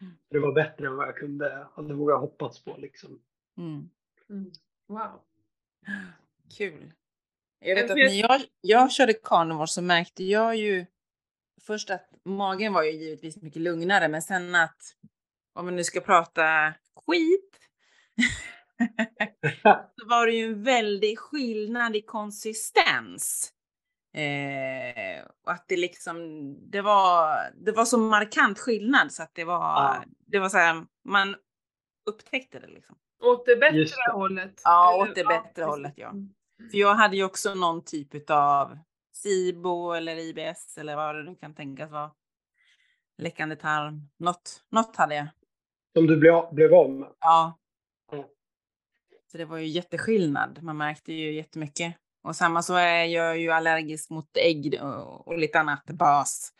[0.00, 0.12] Mm.
[0.28, 3.20] Det var bättre än vad jag kunde, hade vågat hoppats på liksom.
[3.58, 3.90] Mm.
[4.30, 4.52] Mm.
[4.86, 5.20] Wow.
[6.58, 6.92] Kul.
[7.60, 10.86] Jag vet att när jag, jag körde carnivore så märkte jag ju
[11.62, 14.96] först att magen var ju givetvis mycket lugnare, men sen att
[15.52, 16.74] om vi nu ska prata
[17.06, 17.58] skit
[19.98, 23.52] så var det ju en väldig skillnad i konsistens.
[24.12, 26.18] Eh, och att det liksom,
[26.70, 30.04] det var, det var så markant skillnad så att det var, ja.
[30.26, 31.36] det var så här, man
[32.06, 32.96] upptäckte det liksom.
[33.22, 34.12] Åt det bättre det.
[34.12, 34.60] hållet?
[34.64, 36.08] Ja, åt det bättre ja, hållet ja.
[36.08, 36.34] Mm.
[36.70, 38.78] För jag hade ju också någon typ av
[39.12, 42.10] SIBO eller IBS eller vad det nu kan tänkas vara.
[43.18, 44.08] Läckande tarm.
[44.18, 45.26] Något, något hade jag.
[45.96, 47.08] Som du blev, blev av med?
[47.20, 47.56] Ja.
[49.32, 50.62] Så det var ju jätteskillnad.
[50.62, 51.96] Man märkte ju jättemycket.
[52.22, 54.80] Och samma så är jag ju allergisk mot ägg
[55.26, 56.52] och, lite annat bas.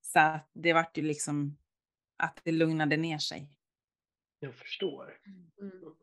[0.00, 1.56] Så det vart ju liksom
[2.16, 3.48] att det lugnade ner sig.
[4.40, 5.18] Jag förstår.
[5.60, 5.94] Mm.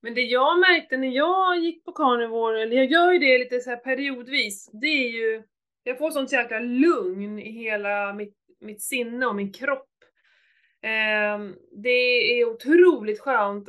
[0.00, 3.60] Men det jag märkte när jag gick på carnivore, eller jag gör ju det lite
[3.60, 5.42] så här periodvis, det är ju,
[5.82, 9.88] jag får sånt jäkla lugn i hela mitt, mitt sinne och min kropp.
[10.82, 11.38] Eh,
[11.82, 13.68] det är otroligt skönt.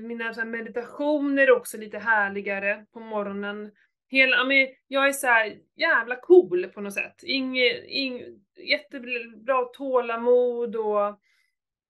[0.00, 3.70] Mina meditationer är också lite härligare på morgonen.
[4.08, 7.22] Hela, men jag är så här jävla cool på något sätt.
[7.22, 8.22] Inge, ing,
[8.56, 11.20] jättebra tålamod och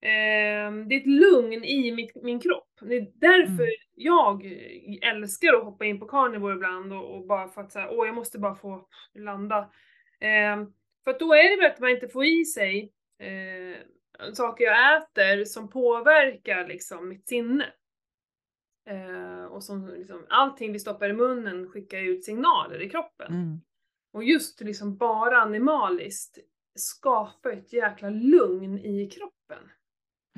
[0.00, 2.68] Eh, det är ett lugn i mitt, min kropp.
[2.80, 3.74] Det är därför mm.
[3.94, 4.44] jag
[5.02, 8.14] älskar att hoppa in på carnivore ibland och, och bara för att säga, åh jag
[8.14, 9.58] måste bara få landa.
[10.20, 10.66] Eh,
[11.04, 13.76] för att då är det väl att man inte får i sig eh,
[14.34, 17.66] saker jag äter som påverkar liksom mitt sinne.
[18.86, 23.34] Eh, och som liksom, allting vi stoppar i munnen skickar ut signaler i kroppen.
[23.34, 23.60] Mm.
[24.12, 26.38] Och just liksom bara animaliskt
[26.74, 29.70] skapar ett jäkla lugn i kroppen.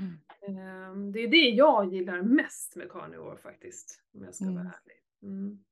[0.00, 0.18] Mm.
[0.58, 4.56] Ehm, det är det jag gillar mest med carnivore faktiskt, om jag ska mm.
[4.56, 4.96] vara ärlig.
[5.22, 5.64] Mm.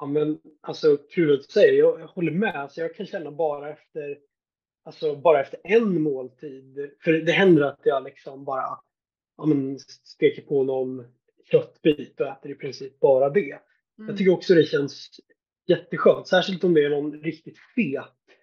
[0.00, 2.56] Ja men alltså kul att du säger, jag, jag håller med.
[2.56, 4.18] Alltså, jag kan känna bara efter,
[4.84, 8.80] alltså, bara efter en måltid, för det händer att jag liksom bara
[9.36, 11.04] ja, men, steker på någon
[11.50, 13.58] köttbit och äter i princip bara det.
[13.98, 14.08] Mm.
[14.08, 15.10] Jag tycker också det känns
[15.66, 17.96] jätteskönt, särskilt om det är någon riktigt fet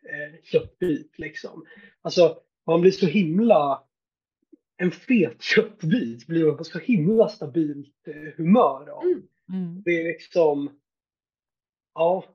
[0.04, 1.20] eh, köttbit.
[1.20, 1.66] Liksom.
[2.02, 3.84] Alltså, man blir så himla
[4.78, 9.04] en fet köttbit blir man på så himla stabilt eh, humör av.
[9.04, 9.24] Mm.
[9.50, 9.82] Mm.
[9.86, 10.80] Det är liksom,
[11.94, 12.26] ja,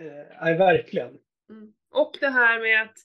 [0.00, 1.18] eh, verkligen.
[1.50, 1.72] Mm.
[1.90, 2.98] Och det här med att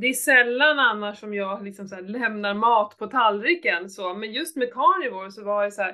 [0.00, 4.56] det är sällan annars som jag liksom så lämnar mat på tallriken så, men just
[4.56, 5.92] med carnivore så var det så här,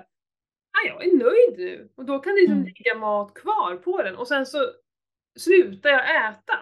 [0.73, 2.67] ah, jag är nöjd nu och då kan det liksom mm.
[2.67, 4.59] ligga mat kvar på den och sen så
[5.39, 6.59] slutar jag äta.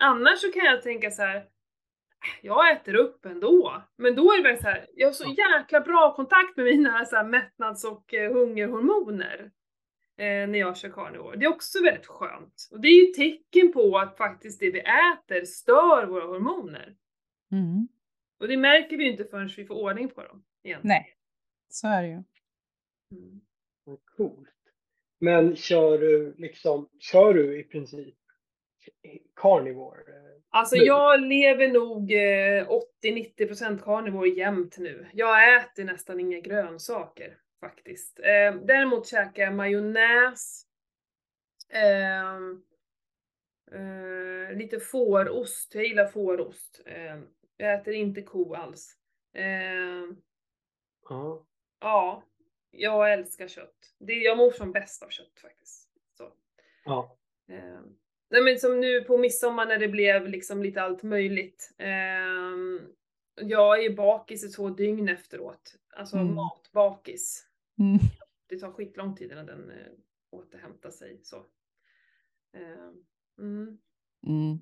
[0.00, 1.44] Annars så kan jag tänka så här,
[2.42, 3.82] jag äter upp ändå.
[3.96, 7.04] Men då är det väl så här, jag har så jäkla bra kontakt med mina
[7.04, 9.50] så här mättnads och eh, hungerhormoner
[10.24, 11.36] när jag kör carnivore.
[11.36, 12.68] Det är också väldigt skönt.
[12.70, 16.96] Och det är ju tecken på att faktiskt det vi äter stör våra hormoner.
[17.52, 17.88] Mm.
[18.40, 20.44] Och det märker vi ju inte förrän vi får ordning på dem.
[20.62, 20.88] Egentligen.
[20.88, 21.16] Nej,
[21.68, 22.22] så är det ju.
[23.12, 23.40] Mm.
[24.16, 24.48] Coolt.
[25.18, 28.16] Men kör du liksom, kör du i princip
[29.36, 30.02] carnivore?
[30.50, 35.06] Alltså jag lever nog 80-90% eh, carnivore jämt nu.
[35.12, 38.18] Jag äter nästan inga grönsaker faktiskt.
[38.18, 40.66] Eh, däremot käkar jag majonnäs,
[41.68, 42.36] eh,
[43.80, 46.80] eh, lite fårost, jag gillar fårost.
[46.86, 47.18] Eh,
[47.56, 48.96] jag äter inte ko alls.
[49.34, 50.04] Eh,
[51.08, 51.46] ja.
[51.80, 52.22] ja,
[52.70, 53.94] jag älskar kött.
[53.98, 55.88] Det, jag mår som bäst av kött faktiskt.
[56.16, 56.32] Så.
[56.84, 57.16] Ja.
[58.30, 61.74] Nej men som nu på midsommar när det blev liksom lite allt möjligt.
[61.78, 62.86] Eh,
[63.34, 65.74] jag är bakis i två dygn efteråt.
[65.96, 66.34] Alltså mm.
[66.34, 67.49] matbakis.
[67.80, 67.98] Mm.
[68.48, 69.92] Det tar skitlång tid innan den eh,
[70.30, 71.20] återhämtar sig.
[71.22, 71.36] Så.
[72.54, 72.88] Eh,
[73.38, 73.78] mm.
[74.26, 74.60] Mm.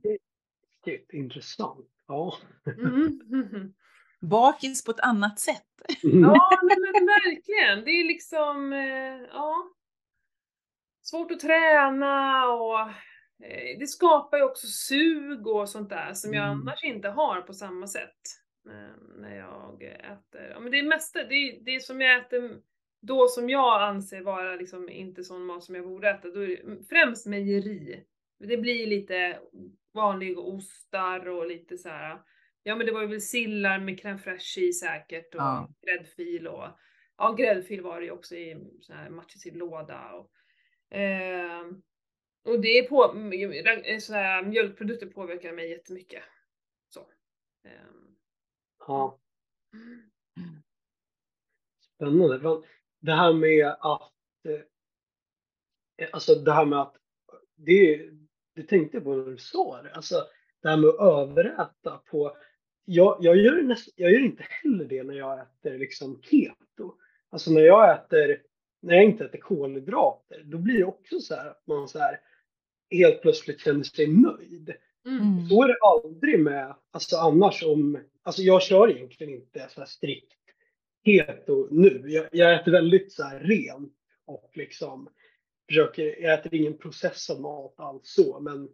[0.85, 1.91] Det är intressant.
[2.07, 2.39] Ja.
[2.67, 3.75] Mm.
[4.21, 5.65] Bakis på ett annat sätt.
[6.03, 7.85] Ja, men verkligen.
[7.85, 9.73] Det är liksom, eh, ja.
[11.03, 12.91] Svårt att träna och
[13.43, 16.61] Eh, det skapar ju också sug och sånt där som jag mm.
[16.61, 18.19] annars inte har på samma sätt.
[19.17, 22.61] När jag äter, ja men det är mesta, det är, det är som jag äter
[23.01, 26.49] då som jag anser vara liksom inte sån mat som jag borde äta, då är
[26.49, 28.05] det främst mejeri.
[28.39, 29.41] Det blir lite
[29.95, 32.23] vanliga ostar och lite så här.
[32.63, 35.69] ja men det var ju väl sillar med crème fraîche i säkert och ja.
[35.87, 36.65] gräddfil och,
[37.17, 40.33] ja gräddfil var det ju också i sån här matchisill låda och,
[40.97, 41.67] eh,
[42.45, 43.13] och det är på,
[44.01, 46.23] så här, mjölkprodukter påverkar mig jättemycket.
[46.89, 47.01] Så.
[47.65, 48.17] Um.
[48.79, 49.21] Ja.
[51.95, 52.63] Spännande.
[53.01, 54.13] Det här med att,
[54.49, 56.97] eh, alltså det här med att,
[57.57, 58.11] det,
[58.55, 60.25] det tänkte jag på när du sa det, alltså
[60.63, 62.37] det här med att överäta på,
[62.85, 66.95] jag, jag, gör näst, jag gör inte heller det när jag äter liksom keto.
[67.31, 68.43] Alltså när jag äter,
[68.83, 72.21] när jag inte äter kolhydrater, då blir det också så här att man så här
[72.91, 74.75] helt plötsligt känner sig nöjd.
[75.07, 75.49] Mm.
[75.49, 79.87] Så är det aldrig med, alltså annars om, alltså jag kör egentligen inte så här
[79.87, 80.38] strikt
[81.05, 82.03] keto nu.
[82.07, 83.93] Jag, jag äter väldigt så här rent
[84.27, 85.09] och liksom
[85.69, 88.69] försöker, jag äter ingen processad mat alls så, men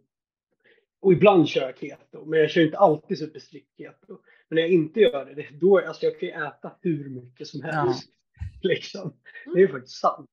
[1.05, 4.19] och ibland kör jag keto, men jag kör inte alltid superstrikt keto.
[4.47, 7.47] Men när jag inte gör det, det då, alltså jag kan ju äta hur mycket
[7.47, 8.09] som helst.
[8.61, 9.13] Liksom.
[9.55, 10.29] Det är faktiskt sant.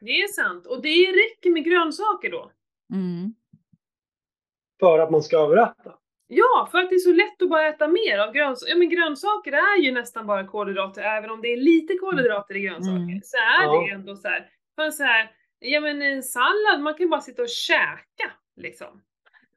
[0.00, 0.66] Det är sant.
[0.66, 2.50] Och det räcker med grönsaker då.
[2.92, 3.34] Mm.
[4.80, 5.98] För att man ska överäta.
[6.28, 8.72] Ja, för att det är så lätt att bara äta mer av grönsaker.
[8.72, 12.60] Ja men grönsaker är ju nästan bara kolhydrater, även om det är lite kolhydrater i
[12.60, 12.96] grönsaker.
[12.96, 13.20] Mm.
[13.24, 13.86] Så är Ja.
[13.86, 14.48] det ändå så här.
[14.74, 19.02] För så här, ja men en sallad, man kan bara sitta och käka liksom.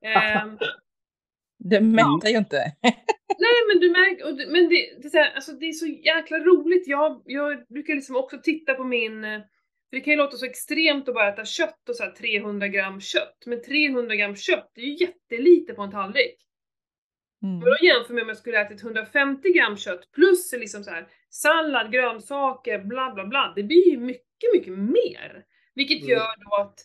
[0.05, 0.57] Ehm,
[1.63, 2.57] Det mättar ju inte.
[3.39, 6.39] nej men du märker, men det, det, är så här, alltså, det är så jäkla
[6.39, 6.87] roligt.
[6.87, 9.21] Jag, jag brukar liksom också titta på min,
[9.89, 12.67] för det kan ju låta så extremt att bara äta kött och så här 300
[12.67, 13.37] gram kött.
[13.45, 16.35] Men 300 gram kött, det är ju jättelite på en tallrik.
[17.43, 17.59] Mm.
[17.59, 21.91] Då jämför med om jag skulle ätit 150 gram kött plus liksom så här sallad,
[21.91, 23.53] grönsaker, bla bla bla.
[23.55, 25.45] Det blir ju mycket, mycket mer.
[25.75, 26.09] Vilket Mm.
[26.09, 26.79] gör då att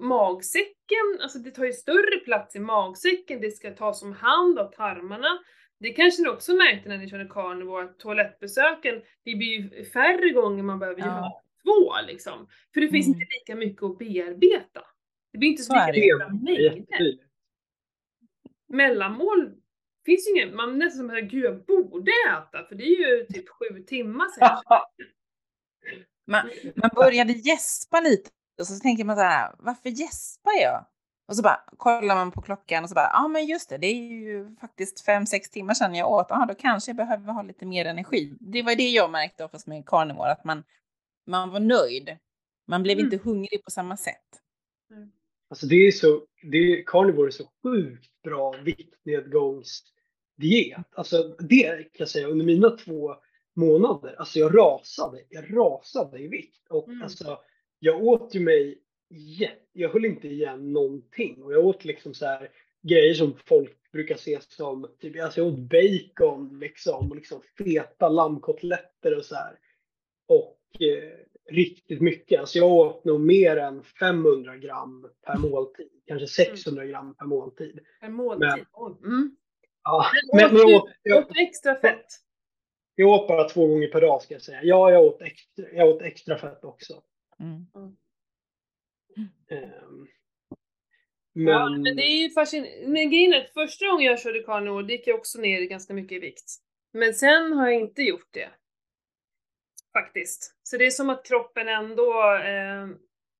[0.00, 4.70] magsäcken, alltså det tar ju större plats i magsäcken, det ska tas om hand av
[4.72, 5.38] tarmarna.
[5.80, 10.30] Det kanske ni också märkte när ni körde carnivore, att toalettbesöken, det blir ju färre
[10.30, 11.06] gånger man behöver Ja.
[11.06, 11.30] göra
[11.64, 12.48] två liksom.
[12.74, 13.16] För det finns Mm.
[13.20, 14.80] inte lika mycket att bearbeta.
[15.32, 17.18] Det blir inte så, Så är mängder
[18.68, 19.52] mellanmål
[20.08, 23.26] finns ju ingen, man nästan som att gud jag borde äta för det är ju
[23.26, 24.62] typ sju timmar sedan.
[26.26, 30.86] Man, man började gäspa lite och så tänker man så här, varför gäspar jag?
[31.28, 33.78] Och så bara kollar man på klockan och så bara, ja ah, men just det,
[33.78, 36.26] det är ju faktiskt fem, sex timmar sedan jag åt.
[36.28, 38.36] Ja, då kanske jag behöver ha lite mer energi.
[38.40, 40.64] Det var det jag märkte oftast med carnivore, att man,
[41.26, 42.18] man var nöjd.
[42.66, 43.12] Man blev Mm.
[43.12, 44.42] inte hungrig på samma sätt.
[45.50, 48.54] Alltså det är så, det är, carnivore är så sjukt bra
[50.38, 50.86] viktnedgångsdiet.
[50.94, 53.14] Alltså det kan jag säga under mina två
[53.56, 56.68] månader, alltså jag rasade, jag rasade i vikt.
[56.70, 57.02] Och Mm.
[57.02, 57.38] alltså
[57.78, 58.78] jag åt ju mig,
[59.72, 61.42] jag höll inte igen någonting.
[61.42, 62.50] Och jag åt liksom så här
[62.82, 68.08] grejer som folk brukar se som, typ, alltså jag åt bacon liksom, och liksom feta
[68.08, 69.58] lammkotletter och så här.
[70.26, 71.12] Och eh,
[71.50, 72.40] riktigt mycket.
[72.40, 75.88] Alltså jag åt nog mer än 500 gram per måltid.
[76.06, 77.80] Kanske 600 gram per måltid.
[78.00, 78.64] Per måltid.
[78.72, 78.96] Oj.
[79.04, 79.36] Mm.
[79.88, 82.06] Ja, Men men, men jag, åt, Åt jag, du extra fett?
[82.94, 84.60] jag åt bara två gånger per dag ska jag säga.
[84.62, 87.02] Ja, jag åt extra, jag åt extra fett också.
[87.40, 87.66] Mm.
[89.50, 90.08] Ehm,
[91.32, 92.88] Ja, men, men det är ju fascinerande.
[92.88, 94.42] Men grejen är att första gången jag körde
[94.82, 96.56] det gick jag också ner ganska mycket i vikt.
[96.92, 98.48] Men sen har jag inte gjort det.
[99.92, 100.54] Faktiskt.
[100.62, 102.88] Så det är som att kroppen ändå, eh,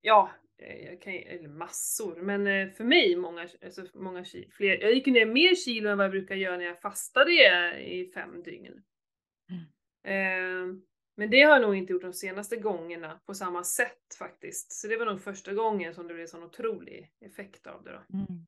[0.00, 4.82] ja, jag kan, eller massor, men eh, för mig många, alltså många fler.
[4.82, 7.32] Jag gick ner mer kilo än vad jag brukar göra när jag fastade
[7.80, 8.82] i fem dygn.
[10.04, 10.74] Eh,
[11.16, 14.72] men det har jag nog inte gjort de senaste gångerna på samma sätt faktiskt.
[14.72, 18.18] Så det var nog första gången som det blev sån otrolig effekt av det då.
[18.18, 18.46] Mm.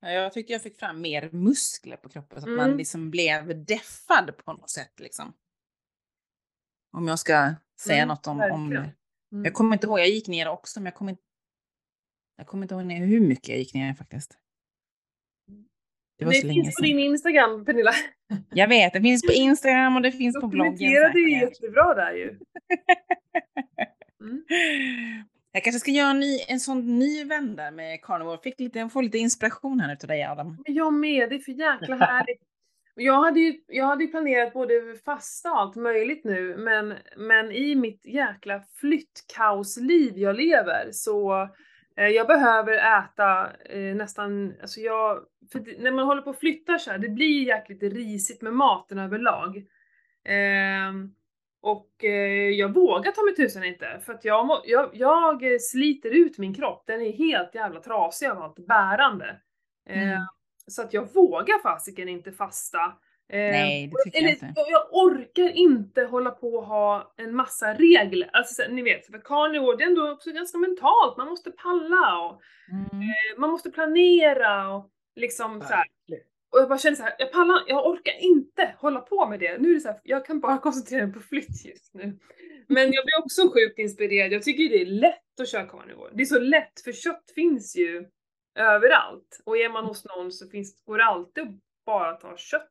[0.00, 2.56] Ja, jag tyckte jag fick fram mer muskler på kroppen så att Mm.
[2.68, 5.32] man liksom blev deffad på något sätt liksom.
[6.92, 8.84] Om jag ska säga Mm, något om, om.
[9.32, 9.44] Mm.
[9.44, 11.22] Jag kommer inte ihåg, jag gick ner också, men jag kommer inte,
[12.36, 14.38] jag kommer inte ihåg ner hur mycket jag gick ner faktiskt.
[16.18, 17.92] Det var det finns på din Instagram Pernilla.
[18.50, 20.72] Jag vet, det finns på Instagram och det finns på bloggen.
[20.72, 21.62] Dokumenterade ju säkert.
[21.62, 22.38] jättebra där ju.
[24.22, 24.44] Mm.
[25.52, 28.38] Jag kanske ska göra en, ny, en sån ny vända med carnivore.
[28.42, 30.64] Fick lite, jag får lite inspiration här utav dig Adam.
[30.66, 32.40] Jag med, det är för jäkla härligt.
[32.94, 37.74] Jag hade, ju, jag hade planerat både fasta och allt möjligt nu, men, men i
[37.74, 41.48] mitt jäkla flyttkaosliv jag lever så
[41.96, 45.18] eh, jag behöver äta eh, nästan, alltså jag,
[45.52, 48.52] för när man håller på och flyttar så här, det blir ju jäkligt risigt med
[48.52, 49.56] maten överlag.
[50.24, 50.92] Eh,
[51.62, 56.10] och eh, jag vågar ta mig tusan inte, för att jag, må, jag, jag sliter
[56.10, 59.40] ut min kropp, den är helt jävla trasig av allt bärande.
[59.86, 60.20] Ehm, mm.
[60.66, 62.78] Så att jag vågar fasiken inte fasta.
[63.32, 64.52] Eh, Nej, det tycker jag eller, inte.
[64.56, 68.30] Jag, jag orkar inte hålla på och ha en massa regler.
[68.32, 71.16] Alltså så, ni vet, för carnivore det är ändå också ganska mentalt.
[71.16, 72.40] Man måste palla och
[72.72, 73.00] Mm.
[73.02, 75.84] eh, man måste planera och liksom så här.
[76.52, 79.58] Och jag bara känner så här, jag pallar, jag orkar inte hålla på med det.
[79.58, 82.18] Nu är det så här, jag kan bara koncentrera mig på flytt just nu.
[82.68, 84.32] Men jag blir också sjukt inspirerad.
[84.32, 86.10] Jag tycker ju det är lätt att köra carnivore.
[86.14, 88.04] Det är så lätt, för kött finns ju
[88.54, 89.40] överallt.
[89.44, 91.50] Och är man hos någon så finns, går det alltid att
[91.86, 92.68] bara ta kött,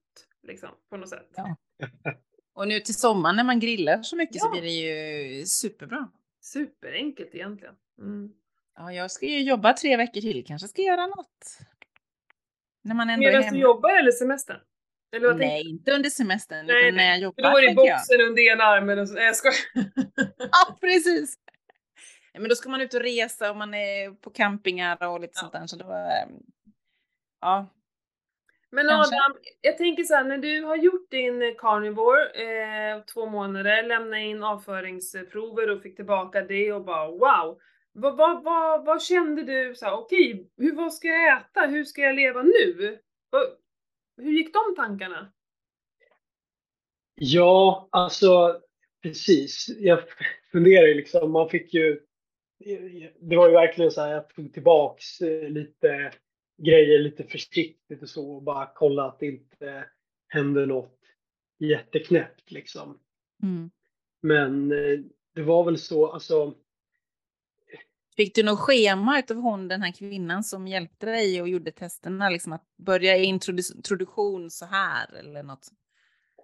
[0.47, 1.29] liksom, på något sätt.
[1.36, 1.55] Ja.
[2.53, 4.41] Och nu till sommaren när man grillar så mycket Ja.
[4.41, 6.11] så blir det ju superbra.
[6.41, 7.75] Superenkelt egentligen.
[7.99, 8.32] Mm.
[8.77, 11.57] Ja, jag ska ju jobba tre veckor till, kanske ska göra något.
[12.84, 13.57] När man ändå är Medan du hemma.
[13.57, 14.57] jobbar eller semestern?
[15.15, 17.43] Eller Nej, inte under semestern, Nej, utan när jag jobbar.
[17.43, 17.97] Då är det tänker jag.
[17.99, 19.55] boxen under ena armen och så, nej jag skojar.
[20.38, 21.36] Ja, precis.
[22.34, 25.34] Ja, men då ska man ut och resa och man är på campingar och lite
[25.36, 25.39] Ja.
[25.39, 25.67] sånt där.
[25.67, 26.29] Så då, ehm,
[27.41, 27.67] ja,
[28.73, 29.15] Men Kanske.
[29.15, 33.84] Adam, jag tänker så här, när du har gjort din eh, carnivore eh, två månader,
[33.84, 37.59] lämnat in avföringsprover och fick tillbaka det och bara wow.
[37.93, 39.75] Vad, vad, vad, vad kände du?
[39.75, 41.61] Så här, Okej, hur, vad ska jag äta?
[41.61, 42.99] Hur ska jag leva nu?
[44.17, 45.32] Hur gick de tankarna?
[47.15, 48.61] Ja, alltså
[49.03, 49.65] precis.
[49.79, 49.99] Jag
[50.51, 51.99] funderar ju liksom, man fick ju...
[53.20, 56.12] Det var ju verkligen så här, jag tog tillbaks eh, lite
[56.57, 59.86] grejer lite försiktigt och så och bara kolla att det inte
[60.28, 60.99] händer något
[61.59, 62.99] jätteknäppt liksom.
[63.43, 63.72] mm.
[64.22, 64.99] Men eh,
[65.36, 66.55] det var väl så, alltså
[68.16, 72.30] Fick du något schema utav hon, den här kvinnan som hjälpte dig och gjorde testerna?
[72.30, 75.68] Liksom att börja introdu- introduktion så här eller något?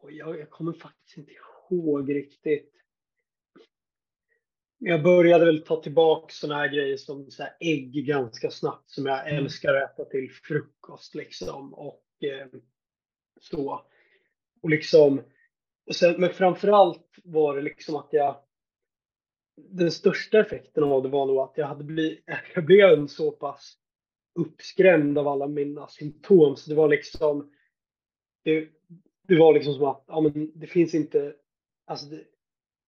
[0.10, 1.32] jag, jag kommer faktiskt inte
[1.70, 2.74] ihåg riktigt.
[4.80, 9.28] Jag började väl ta tillbaka sådana här grejer som så ägg ganska snabbt som jag
[9.28, 9.44] Mm.
[9.44, 11.74] älskar att äta till frukost liksom.
[11.74, 12.48] Och eh,
[13.40, 13.86] så.
[14.62, 15.22] Och liksom,
[15.88, 18.44] och sen, men framförallt var det liksom att jag
[19.56, 22.24] den största effekten av det var nog att jag hade blivit,
[22.56, 23.78] jag blev en så pass
[24.40, 27.52] uppskrämd av alla mina symptom så det var liksom
[28.44, 28.68] det,
[29.28, 31.36] det var liksom som att ja, men det finns inte
[31.86, 32.24] alltså det,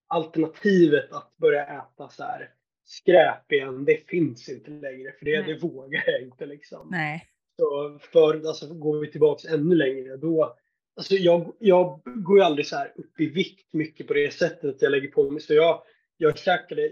[0.10, 2.49] alternativet att börja äta så här
[2.86, 5.53] skräp igen, det finns inte längre för det, Nej.
[5.53, 6.88] det vågar jag inte liksom.
[6.91, 7.26] Nej.
[7.57, 10.57] Så för, alltså, går vi tillbaks ännu längre då,
[10.95, 14.76] alltså jag, jag går ju aldrig så här upp i vikt mycket på det sättet
[14.76, 15.41] att jag lägger på mig.
[15.41, 15.84] Så jag,
[16.18, 16.89] jag käkade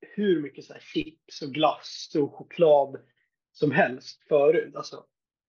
[0.00, 2.96] hur mycket så här chips och glass och choklad
[3.52, 4.76] som helst förut.
[4.76, 5.04] Alltså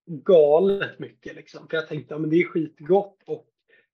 [0.06, 1.68] galet mycket liksom.
[1.68, 3.48] För jag tänkte, ja men det är skitgott och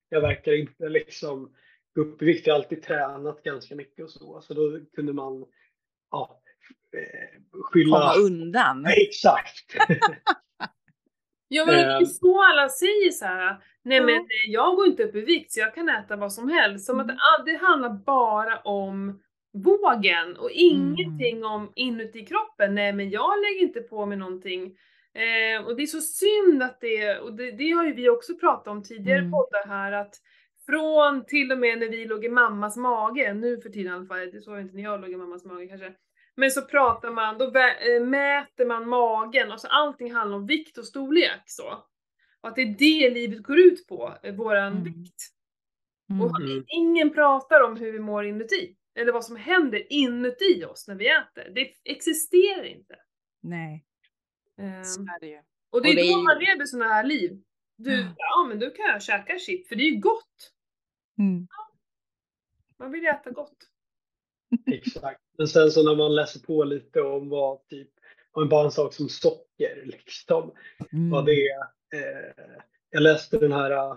[0.09, 1.55] jag verkar inte liksom
[1.97, 2.47] upp i vikt.
[2.47, 4.41] Jag har alltid tränat ganska mycket och så.
[4.41, 5.45] Så då kunde man
[6.11, 6.41] ja,
[6.97, 7.97] eh, skylla.
[7.99, 8.83] Komma undan.
[8.87, 9.75] Ja, Exakt.
[11.49, 12.07] Ja men det är Eh.
[12.07, 13.57] så alla säger så här.
[13.83, 16.49] nej men eh, jag går inte upp i vikt så jag kan äta vad som
[16.49, 16.85] helst.
[16.85, 17.15] Som att Mm.
[17.17, 19.21] ah, det handlar bara om
[19.53, 22.75] vågen och ingenting om inuti kroppen.
[22.75, 24.77] Nej men jag lägger inte på mig någonting.
[25.13, 28.35] Eh, och det är så synd att det, och det, det har ju vi också
[28.37, 29.31] pratat om tidigare Mm.
[29.31, 30.15] poddar här, att
[30.69, 34.05] från till och med när vi låg i mammas mage, nu för tiden i alla
[34.05, 35.93] fall, det såg jag inte när jag låg i mammas mage kanske.
[36.35, 40.85] Men så pratar man, då eh, mäter man magen, alltså allting handlar om vikt och
[40.85, 41.83] storlek så.
[42.41, 44.83] Och att det är det livet går ut på, eh, våran Mm.
[44.83, 45.21] vikt.
[46.21, 46.63] Och Mm.
[46.67, 48.75] ingen pratar om hur vi mår inuti.
[48.95, 51.49] Eller vad som händer inuti oss när vi äter.
[51.55, 52.95] Det existerar inte.
[53.43, 53.85] Nej,
[54.59, 55.37] Ehm, så är det ju.
[55.71, 57.41] och det är Och det då är man lever sådana här liv.
[57.77, 58.13] Du, Mm.
[58.17, 60.53] ja men då kan jag käka chips, för det är ju gott.
[61.19, 61.47] Mm.
[62.79, 63.57] Man vill ju äta gott.
[64.71, 65.21] Exakt.
[65.37, 67.89] Men sen så när man läser på lite om vad typ,
[68.31, 70.51] om bara en sak som socker, liksom,
[70.93, 71.09] Mm.
[71.09, 71.61] vad det är.
[71.93, 72.55] Eh,
[72.89, 73.91] jag läste den här, eh,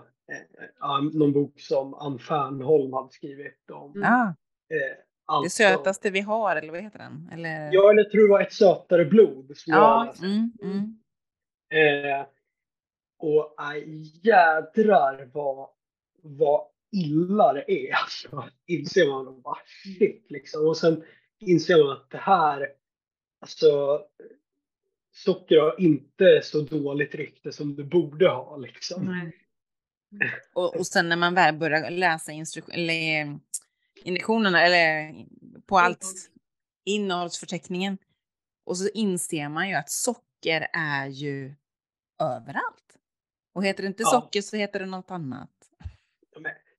[0.81, 3.91] eh, någon bok som Ann Fernholm hade skrivit om.
[3.91, 4.01] Mm.
[4.01, 4.35] Ja,
[4.71, 7.29] Eh, det alltså, sötaste vi har, eller vad heter den?
[7.33, 7.69] Eller...
[7.73, 9.57] Ja, eller jag tror det var Ett sötare blod.
[9.57, 10.03] Som jag ja.
[10.03, 10.25] läste.
[10.25, 10.51] Mm.
[10.61, 10.99] Mm.
[12.19, 12.25] Eh,
[13.17, 15.69] och aj, jädrar vad,
[16.21, 17.93] vad illa det är.
[17.93, 20.67] Alltså, inser man och bara shit liksom.
[20.67, 21.03] Och sen
[21.39, 22.67] inser man att det här,
[23.41, 24.01] alltså
[25.13, 29.05] socker har inte så dåligt rykte som det borde ha liksom.
[29.05, 29.37] Nej.
[30.53, 33.35] Och, och sen när man väl börjar läsa eller, eh,
[34.03, 35.13] instruktionerna eller
[35.65, 36.31] på allt
[36.85, 37.97] innehållsförteckningen
[38.65, 41.55] och så inser man ju att socker är ju
[42.21, 42.97] överallt.
[43.53, 44.09] Och heter det inte Ja.
[44.09, 45.49] socker så heter det något annat.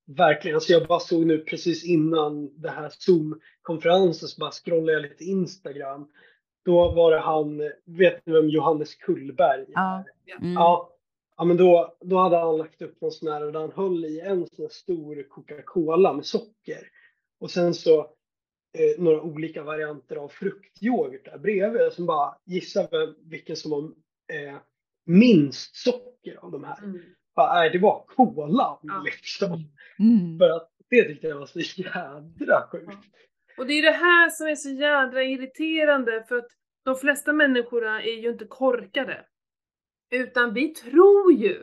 [0.07, 5.03] Verkligen, alltså jag bara såg nu precis innan det här Zoom-konferensen så bara scrollade jag
[5.03, 6.09] lite Instagram.
[6.65, 9.65] Då var det han, vet ni vem Johannes Kullberg?
[9.69, 10.05] Ja.
[10.41, 10.53] Mm.
[10.53, 10.97] Ja,
[11.37, 14.21] ja men då, då hade han lagt upp någon sån här där han höll i
[14.21, 16.89] en sån här stor Coca-Cola med socker.
[17.41, 18.01] Och sen så
[18.79, 21.93] eh, några olika varianter av fruktyoghurt där bredvid.
[21.93, 23.83] Som bara gissa vem, vilken som har
[24.37, 24.57] eh,
[25.07, 26.85] minst socker av de här.
[26.85, 27.01] Mm.
[27.37, 29.03] Bara, nej, det var kolan Ja.
[29.05, 29.53] liksom.
[29.99, 30.39] Mm.
[30.39, 32.99] För att det tyckte jag var så jädra sjukt.
[33.59, 36.49] Och det är det här som är så jädra irriterande för att
[36.85, 39.25] de flesta människorna är ju inte korkade.
[40.11, 41.63] Utan vi tror ju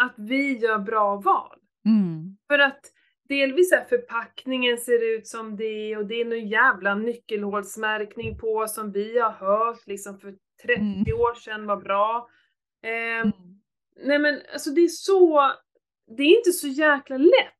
[0.00, 1.58] att vi gör bra val.
[1.86, 2.36] Mm.
[2.50, 2.80] För att
[3.28, 8.92] delvis är förpackningen ser ut som det och det är någon jävla nyckelhålsmärkning på som
[8.92, 11.00] vi har hört liksom för 30 Mm.
[11.20, 12.28] år sedan var bra.
[12.84, 13.32] Eh, Mm.
[13.98, 15.52] Nej men alltså det är så,
[16.16, 17.54] det är inte så jäkla lätt.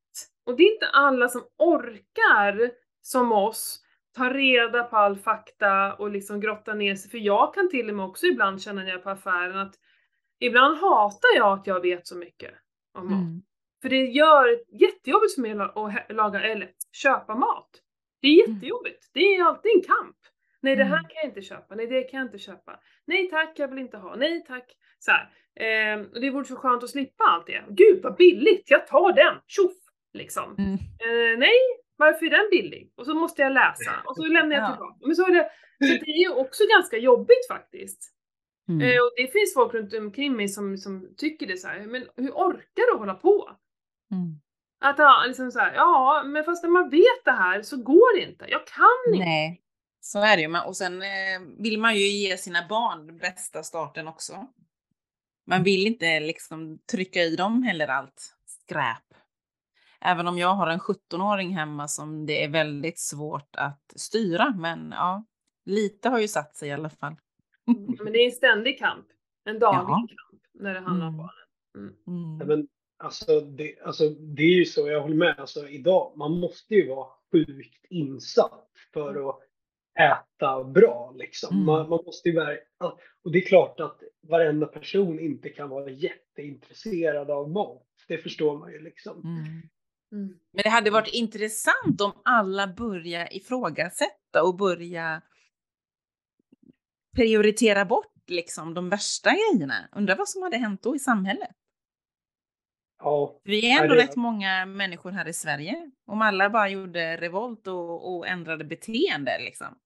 [0.46, 2.70] Och det är inte alla som orkar
[3.02, 3.80] som oss
[4.16, 7.10] ta reda på all fakta och liksom grotta ner sig.
[7.10, 9.74] För jag kan till och med också ibland känna när jag är på affären att
[10.40, 12.54] ibland hatar jag att jag vet så mycket
[12.94, 13.20] om mat.
[13.20, 13.42] Mm.
[13.82, 17.70] För det gör jättejobbigt för mig att laga, eller köpa mat.
[18.20, 19.10] Det är jättejobbigt.
[19.12, 20.16] Det är alltid en kamp.
[20.60, 21.08] Nej det här Mm.
[21.08, 22.80] kan jag inte köpa, nej det kan jag inte köpa.
[23.04, 24.76] Nej tack, jag vill inte ha, nej tack.
[24.98, 25.12] Så.
[25.60, 27.64] Ehm, och det vore så skönt att slippa allt det.
[27.68, 29.72] Gud vad billigt, jag tar den, tjoff!
[30.12, 30.54] Liksom.
[30.58, 30.72] Mm.
[30.74, 31.58] Eh, nej,
[31.96, 32.92] varför är den billig?
[32.96, 34.72] Och så måste jag läsa och så lämnar jag Ja.
[34.72, 34.96] tillbaka.
[35.06, 38.14] Men så är det, så det är ju också ganska jobbigt faktiskt.
[38.68, 38.80] Mm.
[38.82, 41.80] Eh, och det finns folk runt omkring mig som, som tycker det så här.
[41.80, 43.50] men hur orkar du hålla på?
[44.12, 44.40] Mm.
[44.80, 48.16] Att ja, liksom så här, ja, men fast när man vet det här så går
[48.16, 48.44] det inte.
[48.48, 49.24] Jag kan inte.
[49.24, 49.62] Nej,
[50.00, 50.58] så är det ju.
[50.66, 54.46] Och sen eh, vill man ju ge sina barn bästa starten också.
[55.48, 59.04] Man vill inte liksom trycka i dem heller allt skräp.
[60.00, 64.54] Även om jag har en 17-åring hemma som det är väldigt svårt att styra.
[64.58, 65.24] Men ja,
[65.64, 67.16] lite har ju satt sig i alla fall.
[68.04, 69.06] Men det är en ständig kamp.
[69.44, 70.06] En daglig Ja.
[70.08, 71.26] kamp när det handlar om Mm.
[71.26, 71.96] barnen.
[72.06, 72.48] Mm.
[72.48, 72.68] Men,
[72.98, 75.38] alltså, det, alltså, det är ju så, jag håller med.
[75.38, 79.38] Alltså, idag, man måste ju vara sjukt insatt för att
[79.98, 81.12] äta bra.
[81.16, 81.54] Liksom.
[81.54, 81.66] Mm.
[81.66, 82.40] Man, man måste ju
[83.24, 87.86] och det är klart att varenda person inte kan vara jätteintresserad av mat.
[88.08, 89.22] Det förstår man ju liksom.
[89.24, 89.44] Mm.
[90.12, 90.38] Mm.
[90.52, 95.22] Men det hade varit intressant om alla börjar ifrågasätta och börja
[97.16, 99.88] prioritera bort liksom de värsta grejerna.
[99.96, 101.50] Undrar vad som hade hänt då i samhället?
[102.98, 105.90] Ja, Vi är ändå det- rätt många människor här i Sverige.
[106.06, 109.78] Om alla bara gjorde revolt och, och ändrade beteende liksom.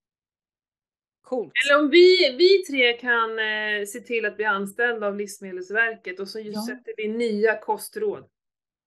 [1.33, 1.53] Coolt.
[1.65, 6.29] Eller om vi, vi tre kan eh, se till att bli anställda av Livsmedelsverket och
[6.29, 6.77] så just Ja.
[6.77, 8.25] sätter vi nya kostråd.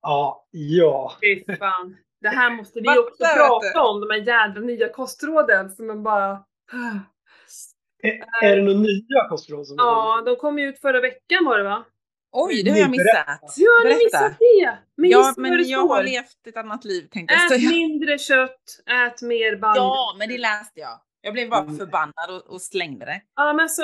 [0.02, 1.14] ja, ja.
[1.22, 1.98] Fy fan.
[2.22, 6.44] Det här måste vi också prata om, de här jädra nya kostråden som man bara...
[8.04, 11.58] Är, är det några nya kostråd som Ja, de kom ju ut förra veckan var
[11.58, 11.86] det va?
[12.32, 13.56] Oj, det har jag missat.
[13.58, 14.78] Du har missat det?
[14.98, 17.70] Men Ja, men det jag har levt ett annat liv tänkte jag Ät säga.
[17.70, 19.78] mindre kött, ät mer band.
[19.78, 21.00] Ja, men det läste jag.
[21.26, 21.78] Jag blev bara Mm.
[21.78, 23.22] förbannad och, och slängde det.
[23.36, 23.84] Ja men alltså,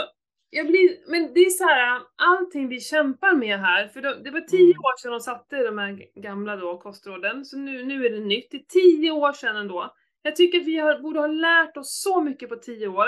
[0.50, 4.32] jag blir, men det är så här, allting vi kämpar med här, för då, det
[4.32, 4.80] var tio Mm.
[4.80, 8.48] år sedan de satte de här gamla då kostråden, så nu, nu är det nytt.
[8.52, 9.94] Det är tio år sedan ändå.
[10.22, 13.08] Jag tycker att vi har, borde ha lärt oss så mycket på tio år.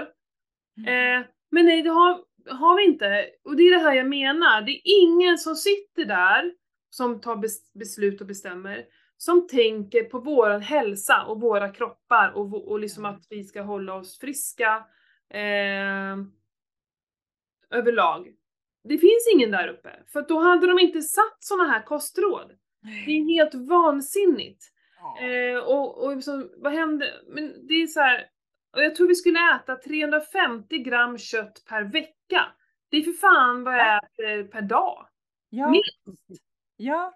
[0.87, 3.25] Eh, men nej, det har, har vi inte.
[3.43, 6.51] Och det är det här jag menar, det är ingen som sitter där,
[6.89, 8.85] som tar bes, beslut och bestämmer,
[9.17, 13.93] som tänker på våran hälsa och våra kroppar och, och liksom att vi ska hålla
[13.93, 14.85] oss friska.
[15.29, 16.17] Eh,
[17.69, 18.33] överlag.
[18.83, 22.51] Det finns ingen där uppe, för då hade de inte satt såna här kostråd.
[23.05, 24.63] Det är helt vansinnigt.
[25.21, 27.09] Eh, och och liksom, vad händer?
[27.27, 28.29] Men det är så här,
[28.75, 32.45] och jag tror vi skulle äta 350 gram kött per vecka.
[32.89, 35.07] Det är för fan vad jag äter per dag.
[35.49, 35.69] Ja.
[35.69, 36.33] Minst.
[36.77, 37.13] ja.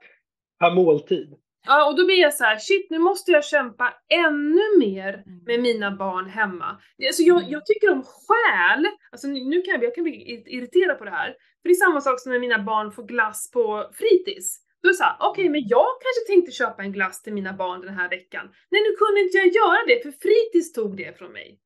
[0.59, 1.35] Per måltid.
[1.65, 5.43] Ja, och då blir jag så här, shit nu måste jag kämpa ännu mer Mm.
[5.45, 6.81] med mina barn hemma.
[7.07, 10.97] Alltså jag, jag tycker om själ, alltså nu kan jag, jag kan bli ir- irriterad
[10.97, 11.27] på det här.
[11.61, 14.59] För det är samma sak som när mina barn får glass på fritids.
[14.81, 17.81] Då är det såhär, okej men jag kanske tänkte köpa en glass till mina barn
[17.81, 18.45] den här veckan.
[18.71, 21.59] Nej nu kunde inte jag göra det för fritids tog det från mig.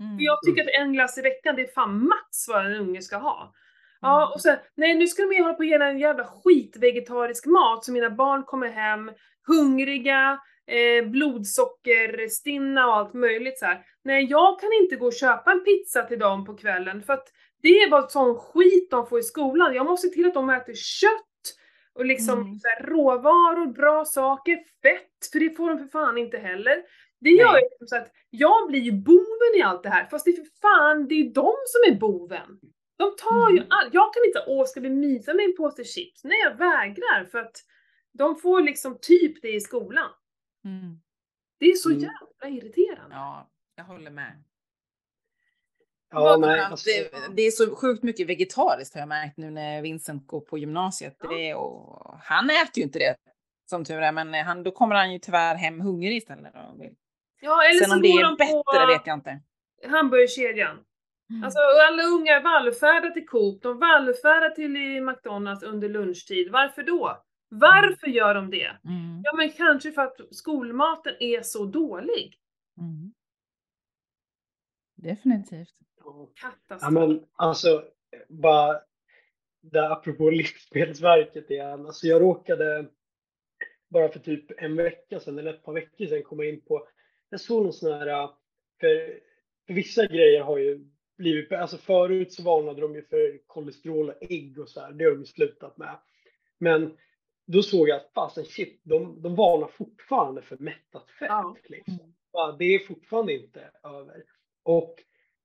[0.00, 0.18] Mm.
[0.18, 3.02] För jag tycker att en glass i veckan det är fan max vad en unge
[3.02, 3.52] ska ha.
[4.00, 7.46] Ja, och sen, nej nu ska de ju hålla på och ge en jävla skitvegetarisk
[7.46, 9.10] mat så mina barn kommer hem
[9.46, 13.84] hungriga, eh, blodsockerstinna och allt möjligt så här.
[14.04, 17.28] Nej, jag kan inte gå och köpa en pizza till dem på kvällen för att
[17.62, 19.74] det är bara sån skit de får i skolan.
[19.74, 21.10] Jag måste se till att de äter kött
[21.94, 22.54] och liksom Mm.
[22.54, 26.82] så här, råvaror, bra saker, fett, för det får de för fan inte heller.
[27.20, 27.62] Det gör Nej.
[27.62, 30.36] ju liksom så att jag blir ju boven i allt det här, fast det är
[30.36, 32.60] för fan, det är ju de som är boven.
[32.98, 33.66] De tar ju Mm.
[33.70, 36.24] all, jag kan inte, åh ska vi mysa med en påse chips?
[36.24, 37.56] Nej jag vägrar för att
[38.16, 40.10] de får liksom typ det i skolan.
[40.64, 41.00] Mm.
[41.58, 42.00] Det är så Mm.
[42.02, 43.16] jävla irriterande.
[43.16, 44.42] Ja, jag håller med.
[46.10, 49.82] Ja, nej, alltså, det, det är så sjukt mycket vegetariskt har jag märkt nu när
[49.82, 51.16] Vincent går på gymnasiet.
[51.22, 51.28] Ja.
[51.28, 53.16] Det och han äter ju inte det
[53.70, 56.52] som tur är, men han, då kommer han ju tyvärr hem hungrig istället.
[57.40, 59.40] Ja, eller Sen så om det går är de bättre på vet jag inte.
[59.88, 60.84] hamburgerkedjan.
[61.30, 61.44] Mm.
[61.44, 61.58] Alltså
[61.88, 66.52] alla unga vallfärdar till Coop, de vallfärdar till McDonalds under lunchtid.
[66.52, 67.22] Varför då?
[67.48, 68.76] Varför gör de det?
[68.84, 69.20] Mm.
[69.24, 72.38] Ja men kanske för att skolmaten är så dålig.
[72.78, 73.12] Mm.
[74.94, 75.74] Definitivt.
[76.04, 76.30] Ja.
[76.34, 76.80] Katastrof.
[76.82, 77.84] Ja, men alltså,
[78.28, 78.80] bara
[79.60, 81.86] där apropå Livsmedelsverket igen.
[81.86, 82.86] Alltså jag råkade
[83.88, 86.88] bara för typ en vecka sedan eller ett par veckor sedan komma in på,
[87.30, 88.30] jag såg någon sån här,
[88.80, 89.20] för,
[89.66, 90.86] för vissa grejer har ju
[91.18, 95.04] blivit, alltså förut så varnade de ju för kolesterol och ägg och så här, det
[95.04, 95.98] har de ju slutat med.
[96.58, 96.96] Men
[97.46, 101.28] då såg jag att fasen shit, de, de varnar fortfarande för mättat fett.
[101.28, 101.56] Ja.
[101.68, 102.14] Liksom.
[102.32, 104.24] Ja, Det är fortfarande inte över.
[104.62, 104.94] Och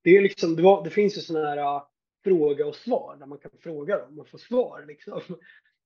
[0.03, 1.83] det är liksom, det, var, det finns ju sådana här äh,
[2.23, 5.21] fråga och svar där man kan fråga dem och få svar liksom.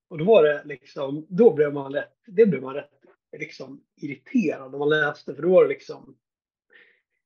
[0.07, 2.89] Och då var det liksom, då blev man rätt, det blev man rätt
[3.38, 6.18] liksom irriterad när man läste för då var det liksom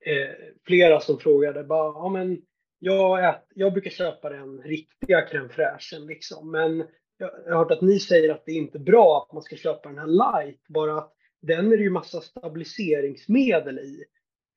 [0.06, 0.36] eh,
[0.66, 2.42] flera som frågade bara, ja men
[2.80, 6.88] jag, ät, jag brukar köpa den riktiga crème fraîchen liksom, men
[7.20, 9.56] jag, har hört att ni säger att det är inte är bra att man ska
[9.56, 14.04] köpa den här light, bara att den är det ju massa stabiliseringsmedel i.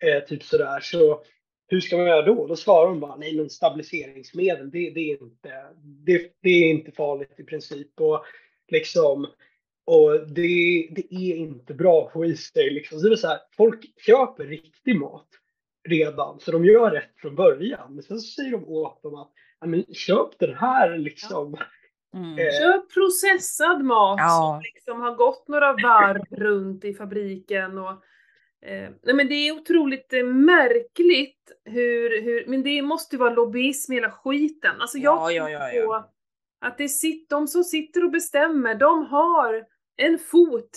[0.04, 0.80] Eh, typ sådär.
[0.80, 1.22] Så
[1.66, 2.46] hur ska man göra då?
[2.46, 6.92] Då svarar de bara nej men stabiliseringsmedel det, det, är, inte, det, det är inte
[6.92, 8.00] farligt i princip.
[8.00, 8.24] Och,
[8.68, 9.26] liksom,
[9.84, 12.70] och det, det är inte bra att få i sig.
[12.70, 13.00] Liksom.
[13.00, 15.28] Så det är så här, folk köper riktig mat
[15.88, 17.94] redan så de gör rätt från början.
[17.94, 21.56] Men sen så säger de åt dem att ja, men köp den här liksom.
[22.14, 22.38] Mm.
[22.38, 24.28] Eh, Köp processad mat Ja.
[24.38, 27.90] som liksom har gått några varv runt i fabriken och
[28.66, 33.34] eh, nej men det är otroligt eh, märkligt hur, hur, men det måste ju vara
[33.34, 34.80] lobbyism hela skiten.
[34.80, 35.86] Alltså jag Ja, ja, ja, ja.
[35.86, 36.04] på
[36.66, 39.64] att det sitt, de som sitter och bestämmer, de har
[39.96, 40.70] en fot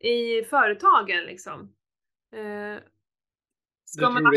[0.00, 1.74] i företagen liksom.
[2.34, 2.82] Eh,
[4.10, 4.34] man?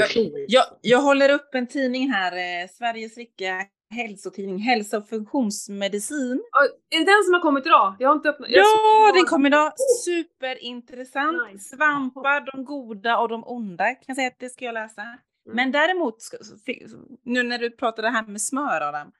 [0.47, 2.31] Jag, jag håller upp en tidning här,
[2.63, 6.43] eh, Sveriges rika hälsotidning, Hälsa och funktionsmedicin.
[6.89, 7.95] Är det den som har kommit idag?
[7.99, 8.49] Jag har inte öppnat.
[8.51, 9.73] Ja, den kom idag.
[10.05, 11.37] Superintressant.
[11.53, 11.75] Nice.
[11.75, 15.01] Svampar, de goda och de onda kan jag säga att det ska jag läsa.
[15.01, 15.17] Mm.
[15.55, 16.15] Men däremot,
[17.23, 19.11] nu när du pratade här med smör Adam,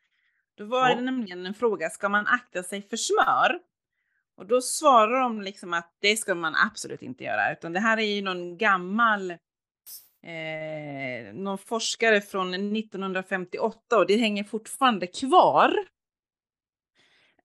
[0.58, 0.96] då var Ja.
[0.96, 3.60] det nämligen en fråga, ska man akta sig för smör?
[4.38, 7.98] Och då svarar de liksom att det ska man absolut inte göra, utan det här
[7.98, 9.34] är ju någon gammal
[10.28, 15.74] eh, någon forskare från 1958 och det hänger fortfarande kvar.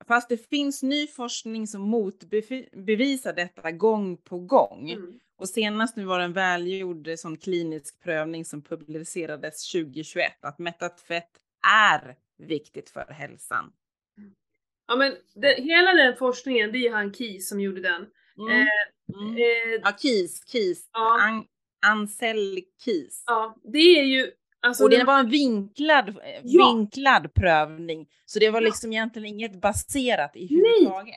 [0.09, 4.91] Fast det finns ny forskning som motbevisar detta gång på gång.
[4.91, 5.20] Mm.
[5.37, 10.59] Och senast nu var det en välgjord eh, sån klinisk prövning som publicerades 2021 att
[10.59, 11.30] mättat fett
[11.66, 13.72] är viktigt för hälsan.
[14.89, 18.07] Ja men det, hela den forskningen, det är han Key som gjorde den.
[18.39, 18.61] Mm.
[18.61, 18.66] Eh,
[19.14, 19.37] Mm.
[19.37, 20.91] eh, Ja, KIS, KIS.
[20.93, 21.45] Ja.
[21.87, 23.24] An Ansel KIS.
[23.26, 24.26] ja, det är ju
[24.61, 24.85] alltså...
[24.85, 26.66] Och det den- var en vinklad, eh, Ja.
[26.66, 28.09] vinklad prövning.
[28.26, 28.64] Så det var Ja.
[28.64, 31.16] liksom egentligen inget baserat i huvudtaget.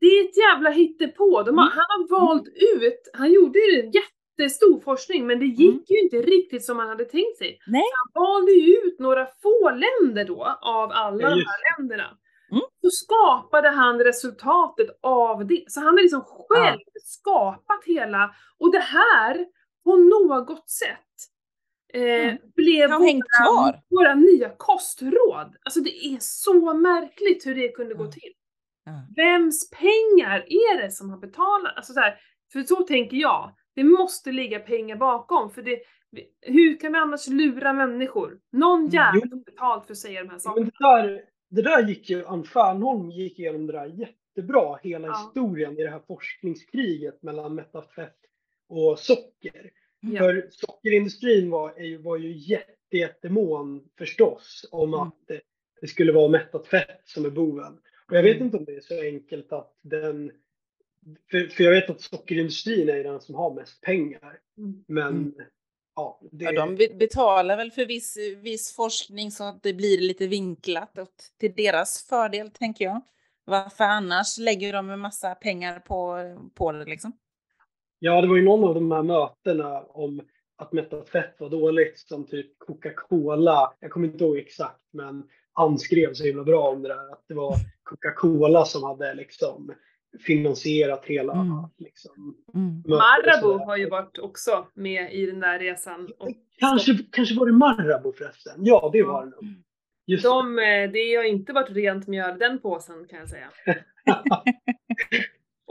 [0.00, 1.42] Det är ett jävla hittepå.
[1.42, 1.76] De har, Mm.
[1.76, 5.84] Han har valt ut, han gjorde ju en jättestor forskning men det gick Mm.
[5.88, 7.58] ju inte riktigt som man hade tänkt sig.
[7.66, 7.82] Nej.
[8.14, 12.18] Han valde ju ut några få länder då av alla Ja, de här länderna.
[12.50, 12.62] Mm.
[12.82, 15.64] Så skapade han resultatet av det.
[15.68, 19.46] Så han har liksom själv skapat hela, och det här
[19.84, 20.88] på något sätt
[21.94, 22.38] eh, Mm.
[22.56, 22.98] blev våra,
[23.44, 23.80] kvar.
[23.90, 25.56] våra nya kostråd.
[25.64, 28.12] Alltså det är så märkligt hur det kunde gå Ja.
[28.12, 28.32] till.
[28.84, 28.92] Ja.
[29.16, 31.76] Vems pengar är det som har betalat?
[31.76, 32.18] Alltså så här,
[32.52, 33.54] för så tänker jag.
[33.74, 35.50] Det måste ligga pengar bakom.
[35.50, 35.78] För det,
[36.40, 38.38] hur kan vi annars lura människor?
[38.52, 40.66] Någon Mm, jävel har betalt för att säga de här sakerna.
[40.66, 45.12] det, där, det där gick ju, Ann Fernholm gick igenom det där jättebra, hela Ja.
[45.26, 48.16] historien i det här forskningskriget mellan mättat fett
[48.72, 49.70] och socker.
[50.00, 50.18] Ja.
[50.18, 55.00] För sockerindustrin var, är ju- var ju jätte, jättemån förstås om Mm.
[55.00, 55.40] att det,
[55.80, 57.78] det skulle vara mättat fett som är boven.
[58.08, 58.44] Och jag vet Mm.
[58.46, 60.32] inte om det är så enkelt att den...
[61.30, 64.38] För, för jag vet att sockerindustrin är den som har mest pengar.
[64.58, 64.84] Mm.
[64.88, 65.34] Men Mm.
[65.96, 70.00] ja, det, Ja, de be- betalar väl för viss, viss forskning så att det blir
[70.00, 73.00] lite vinklat åt, till deras fördel, tänker jag.
[73.44, 76.18] Varför annars lägger de en massa pengar på,
[76.54, 77.12] på det liksom?
[78.04, 80.20] Ja, det var ju någon av de här mötena om
[80.56, 83.72] att mättat fett var dåligt som typ Coca-Cola.
[83.80, 87.24] Jag kommer inte ihåg exakt, men han skrev så himla bra om det där att
[87.28, 89.72] det var Coca-Cola som hade liksom
[90.26, 91.52] finansierat hela Mm.
[91.78, 92.82] liksom, Mm.
[92.86, 96.12] Marabou har ju varit också med i den där resan.
[96.18, 96.28] Och
[96.58, 98.52] Kanske, kanske var det Marabou förresten.
[98.58, 99.44] Ja, det var det nog.
[100.06, 103.50] Just de, eh, det har inte varit rent mjöl den påsen kan jag säga.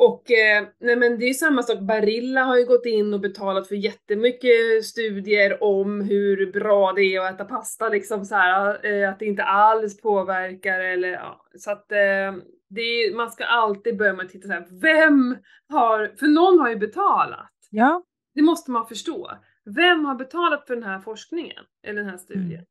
[0.03, 3.19] Och eh, nej men det är ju samma sak, Barilla har ju gått in och
[3.19, 8.85] betalat för jättemycket studier om hur bra det är att äta pasta liksom så här,
[8.85, 12.35] eh, att det inte alls påverkar eller ja, så att eh,
[12.69, 15.37] det är, man ska alltid börja med att titta så här, vem
[15.69, 17.51] har, för någon har ju betalat.
[17.69, 18.03] Ja.
[18.35, 19.31] Det måste man förstå.
[19.65, 21.63] Vem har betalat för den här forskningen?
[21.87, 22.65] Eller den här studien?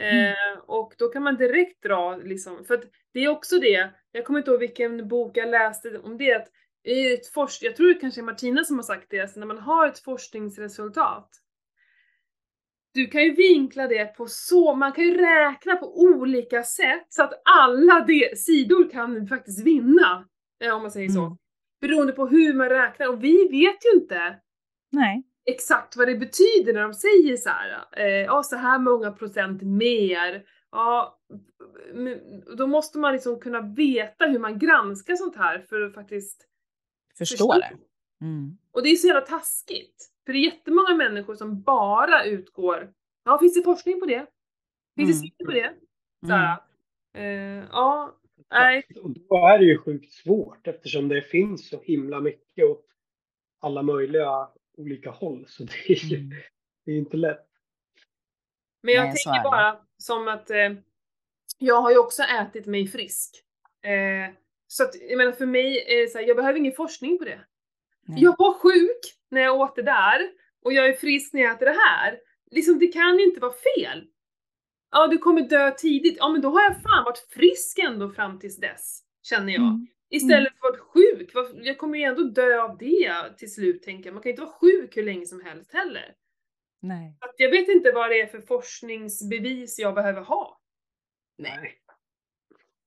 [0.00, 0.26] Mm.
[0.26, 4.24] Eh, och då kan man direkt dra liksom, för att det är också det, jag
[4.24, 6.48] kommer inte ihåg vilken bok jag läste om det, att
[6.84, 9.46] i ett forsk jag tror det kanske är Martina som har sagt det, alltså när
[9.46, 11.28] man har ett forskningsresultat
[12.94, 17.22] du kan ju vinkla det på så, man kan ju räkna på olika sätt så
[17.22, 20.28] att alla de, sidor kan faktiskt vinna.
[20.64, 21.24] eh, Om man säger så.
[21.24, 21.36] Mm.
[21.80, 23.08] Beroende på hur man räknar.
[23.08, 24.38] Och vi vet ju inte
[24.92, 25.22] Nej.
[25.46, 27.84] exakt vad det betyder när de säger så här.
[27.96, 30.42] Eh, ja, så här många procent mer.
[30.72, 31.21] Ja,
[32.56, 36.48] då måste man liksom kunna veta hur man granskar sånt här för att faktiskt
[37.18, 37.76] Förstår det.
[38.20, 38.58] Mm.
[38.70, 40.10] och det är så jävla taskigt.
[40.26, 42.92] För det är jättemånga människor som bara utgår,
[43.24, 44.26] ja finns det forskning på det?
[44.96, 45.22] Finns det Mm.
[45.22, 45.74] siffror på det?
[46.26, 46.56] Så här,
[47.14, 48.16] eh, ja,
[48.50, 48.82] nej.
[49.02, 52.86] Och då är det ju sjukt svårt eftersom det finns så himla mycket åt
[53.60, 55.44] alla möjliga olika håll.
[55.48, 56.30] Så det är ju Mm.
[56.84, 57.46] det är inte lätt.
[58.82, 59.50] Men jag Nej, tänker det.
[59.50, 60.72] bara som att eh,
[61.62, 63.44] jag har ju också ätit mig frisk.
[63.84, 64.34] Eh,
[64.66, 67.24] så att jag menar för mig är det så här, jag behöver ingen forskning på
[67.24, 67.40] det.
[68.06, 68.22] Nej.
[68.22, 69.00] Jag var sjuk
[69.30, 70.30] när jag åt det där
[70.64, 72.18] och jag är frisk när jag äter det här.
[72.50, 74.06] Liksom det kan inte vara fel.
[74.90, 76.16] Ja, du kommer dö tidigt.
[76.18, 79.62] Ja, men då har jag fan varit frisk ändå fram tills dess, känner jag.
[79.62, 79.86] Mm.
[80.10, 81.30] Istället för att vara sjuk.
[81.62, 84.14] Jag kommer ju ändå dö av det till slut, tänker jag.
[84.14, 86.14] Man kan ju inte vara sjuk hur länge som helst heller.
[86.80, 87.16] Nej.
[87.20, 90.61] Att jag vet inte vad det är för forskningsbevis jag behöver ha.
[91.38, 91.78] Nej.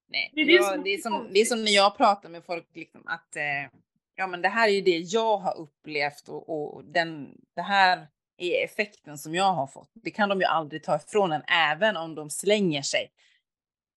[0.08, 0.32] Nej.
[0.36, 2.68] Det är ja, är det, är som, det är som när jag pratar med folk,
[2.74, 3.80] liksom, att eh,
[4.16, 8.08] ja, men det här är ju det jag har upplevt och, och den, det här
[8.38, 9.92] är effekten som jag har fått.
[9.94, 13.12] Det kan de ju aldrig ta ifrån en, även om de slänger sig.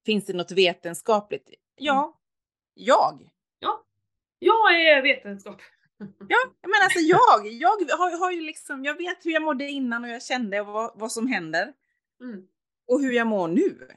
[0.06, 1.50] Finns det något vetenskapligt?
[1.76, 2.20] Ja,
[2.74, 3.30] jag.
[4.38, 5.60] Jag är vetenskap.
[6.28, 7.68] Ja, men alltså jag, jag
[7.98, 11.12] har, har ju liksom, jag vet hur jag mådde innan och jag kände vad, vad
[11.12, 11.72] som händer
[12.20, 12.46] Mm.
[12.86, 13.88] och hur jag mår nu.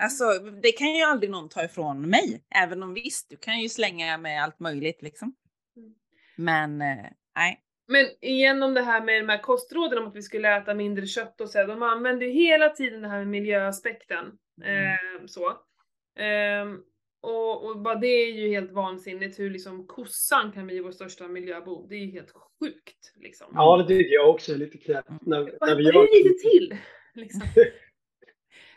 [0.00, 0.24] Alltså,
[0.62, 4.18] det kan ju aldrig någon ta ifrån mig, även om visst, du kan ju slänga
[4.18, 5.34] med allt möjligt liksom.
[5.76, 5.94] Mm.
[6.36, 7.60] Men eh, nej.
[7.88, 11.06] Men igen om det här med de här kostråden om att vi skulle äta mindre
[11.06, 14.26] kött och så, de använder ju hela tiden det här med miljöaspekten.
[14.62, 14.86] Mm.
[14.86, 15.52] Eh, så.
[16.18, 16.78] Ehm,
[17.22, 21.28] och, och bara det är ju helt vansinnigt hur liksom kossan kan bli vår största
[21.28, 21.88] miljöbov.
[21.88, 23.46] Det är ju helt sjukt liksom.
[23.54, 25.08] Ja, det tycker jag också är lite knäppt.
[25.20, 26.76] När, när vi vad är det lite till?
[27.14, 27.42] Liksom.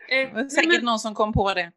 [0.10, 1.72] Eh, Det säkert men- någon som kom på det.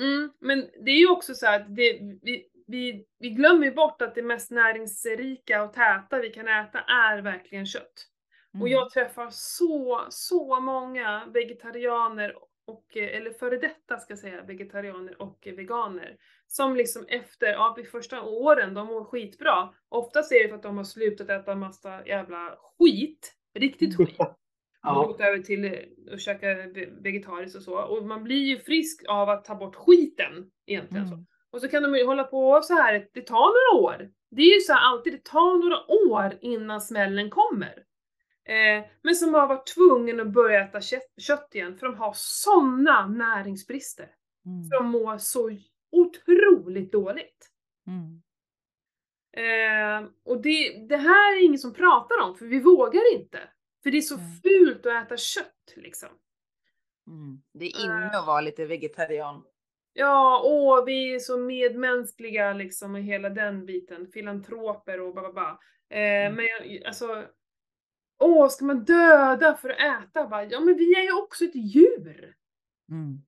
[0.00, 4.14] Mm, men det är ju också så att det, vi, vi, vi glömmer bort att
[4.14, 8.06] det mest näringsrika och täta vi kan äta är verkligen kött.
[8.54, 8.72] Och Mm.
[8.72, 12.34] jag träffar så, så många vegetarianer
[12.66, 16.16] och, eller före detta ska jag säga, vegetarianer och veganer.
[16.46, 19.68] Som liksom efter, ja vid första åren, de mår skitbra.
[19.88, 24.16] Oftast är det för att de har slutat äta massa jävla skit, riktigt skit.
[24.82, 27.78] Och Ja, gått över till eh, att käka ve- vegetariskt och så.
[27.78, 31.08] Och man blir ju frisk av att ta bort skiten egentligen.
[31.08, 31.14] Så.
[31.14, 31.26] Mm.
[31.50, 34.10] Och så kan de ju hålla på så här, det tar några år.
[34.30, 37.84] Det är ju så här alltid, det tar några år innan smällen kommer.
[38.48, 42.12] Eh, men som har varit tvungen att börja äta kött, kött igen för de har
[42.16, 44.10] såna näringsbrister.
[44.46, 44.64] Mm.
[44.64, 45.50] För de mår så
[45.92, 47.50] otroligt dåligt.
[47.86, 48.22] Mm.
[49.36, 53.38] Eh, och det, det här är ingen som pratar om för vi vågar inte.
[53.86, 56.08] För det är så fult att äta kött liksom.
[57.06, 57.42] Mm.
[57.52, 59.44] Det är inne att vara lite vegetarian.
[59.92, 64.06] Ja, åh, vi är så medmänskliga liksom och hela den biten.
[64.06, 65.58] Filantroper och bara.
[65.90, 66.34] Eh, Mm.
[66.34, 67.24] Men jag, alltså,
[68.18, 70.26] åh, ska man döda för att äta?
[70.26, 72.34] Bara, ja, men vi är ju också ett djur.
[72.90, 73.18] Mm.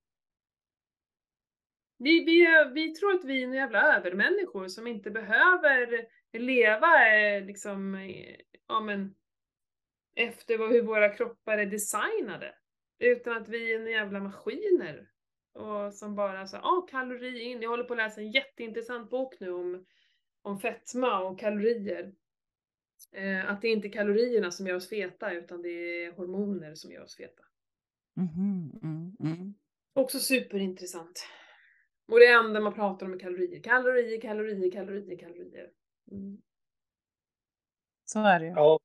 [1.99, 7.45] Vi, vi, vi tror att vi är några jävla övermänniskor som inte behöver leva eh,
[7.45, 8.37] liksom, eh,
[8.69, 9.15] ja men,
[10.19, 12.55] efter vad, hur våra kroppar är designade.
[12.99, 15.11] Utan att vi är några jävla maskiner.
[15.53, 17.63] Och som bara så ja kalori in.
[17.63, 19.87] Jag håller på att läsa en jätteintressant bok nu om,
[20.43, 22.13] om fetma och kalorier.
[23.13, 25.69] Eh, att det är inte kalorierna som gör oss feta utan det
[26.05, 27.43] är hormoner som gör oss feta.
[28.17, 29.55] Mhm, mm, mm.
[29.95, 31.27] Också superintressant.
[32.09, 33.63] Och det enda man pratar om är kalorier.
[33.63, 35.71] Kalorier, kalorier, kalorier, kalorier.
[36.11, 36.43] Mm.
[38.05, 38.53] Så är det ju.
[38.53, 38.79] ja.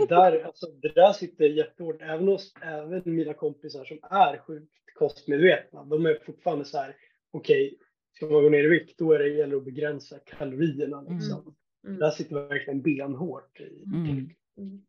[0.00, 2.02] Det där, alltså, det där sitter jättehårt.
[2.02, 5.84] Även hos även mina kompisar som är sjukt kostmedvetna.
[5.84, 6.96] De är fortfarande så här,
[7.30, 7.78] okej,
[8.12, 11.00] ska man gå ner i vikt då är det gäller att begränsa kalorierna.
[11.00, 11.56] Liksom.
[11.84, 11.98] Mm.
[11.98, 13.84] Det där sitter verkligen benhårt i.
[13.84, 14.30] Mm.
[14.56, 14.86] Mm.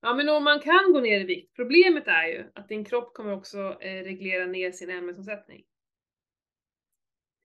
[0.00, 1.56] Ja men om man kan gå ner i vikt.
[1.56, 5.64] Problemet är ju att din kropp kommer också eh, reglera ner sin ämnesomsättning.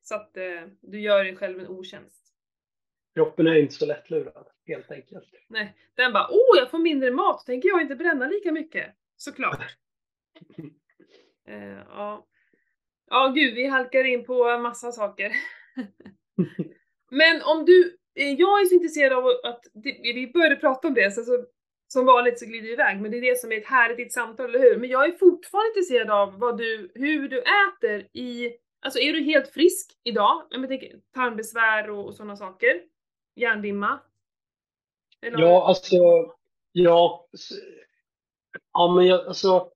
[0.01, 2.26] Så att eh, du gör dig själv en otjänst.
[3.17, 5.25] Kroppen är inte så lättlurad, helt enkelt.
[5.47, 8.95] Nej, den bara åh jag får mindre mat, tänker jag inte bränna lika mycket.
[9.17, 9.61] Såklart.
[11.49, 12.27] Eh, ja.
[13.09, 15.31] ja gud, vi halkar in på massa saker.
[17.11, 20.93] Men om du, eh, jag är så intresserad av att, det, vi började prata om
[20.93, 21.45] det, så, så
[21.87, 24.49] som vanligt så glider vi iväg, men det är det som är ett härligt samtal,
[24.49, 24.77] eller hur?
[24.77, 28.51] Men jag är fortfarande intresserad av vad du, hur du äter i,
[28.81, 30.47] alltså är du helt frisk idag?
[30.49, 32.81] Jag tänker tarmbesvär och, och sådana saker?
[33.37, 33.99] Hjärndimma?
[35.21, 35.95] Eller Ja, alltså,
[36.71, 37.27] ja,
[38.73, 39.71] ja men jag, alltså,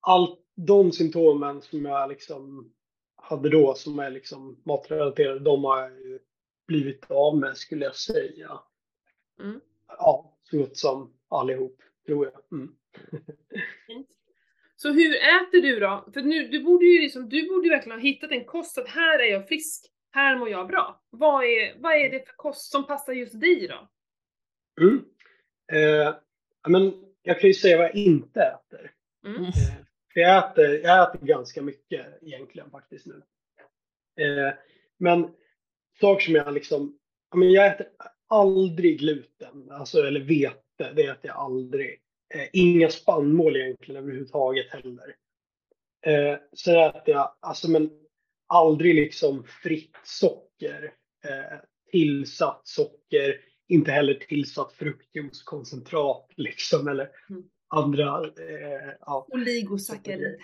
[0.00, 2.72] allt de symptomen som jag liksom
[3.16, 6.18] hade då som är liksom matrelaterade, de har jag ju
[6.66, 8.60] blivit av med skulle jag säga.
[9.40, 9.60] Mm.
[9.86, 12.58] Ja, så gott som allihop, tror jag.
[12.58, 12.74] Mm.
[14.76, 16.08] Så hur äter du då?
[16.14, 18.88] För nu, du borde ju liksom, du borde ju verkligen ha hittat en kost att
[18.88, 21.00] här är jag frisk, här mår jag bra.
[21.10, 23.88] Vad är, vad är det för kost som passar just dig då?
[24.84, 25.04] Mm.
[25.72, 26.14] Eh,
[26.68, 28.90] men jag kan ju säga vad jag inte äter.
[29.26, 29.44] Mm.
[29.44, 29.50] Eh,
[30.12, 33.22] för jag äter, jag äter ganska mycket egentligen faktiskt nu.
[34.24, 34.54] Eh,
[34.98, 35.30] men
[36.00, 36.98] saker som jag liksom,
[37.34, 37.86] men jag äter
[38.26, 42.00] aldrig gluten, alltså eller vete, det äter jag aldrig.
[42.34, 45.16] Eh, inga spannmål egentligen överhuvudtaget heller.
[46.06, 47.90] Eh, sen äter jag, alltså men
[48.48, 50.92] aldrig liksom fritt socker,
[51.24, 51.58] eh,
[51.92, 57.42] tillsatt socker, inte heller tillsatt fruktjuicekoncentrat liksom eller Mm.
[57.68, 59.26] andra, eh, ja.
[59.30, 60.38] Oligosackarid.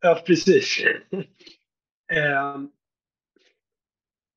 [0.00, 0.78] Ja, precis.
[2.12, 2.70] Ehm,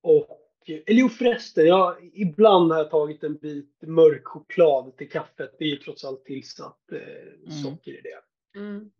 [0.02, 0.28] och,
[0.66, 5.54] eller jo förresten, jag, ibland har jag tagit en bit mörk choklad till kaffet.
[5.58, 8.20] Det är ju trots allt tillsatt eh, socker i det.
[8.54, 8.90] Mm.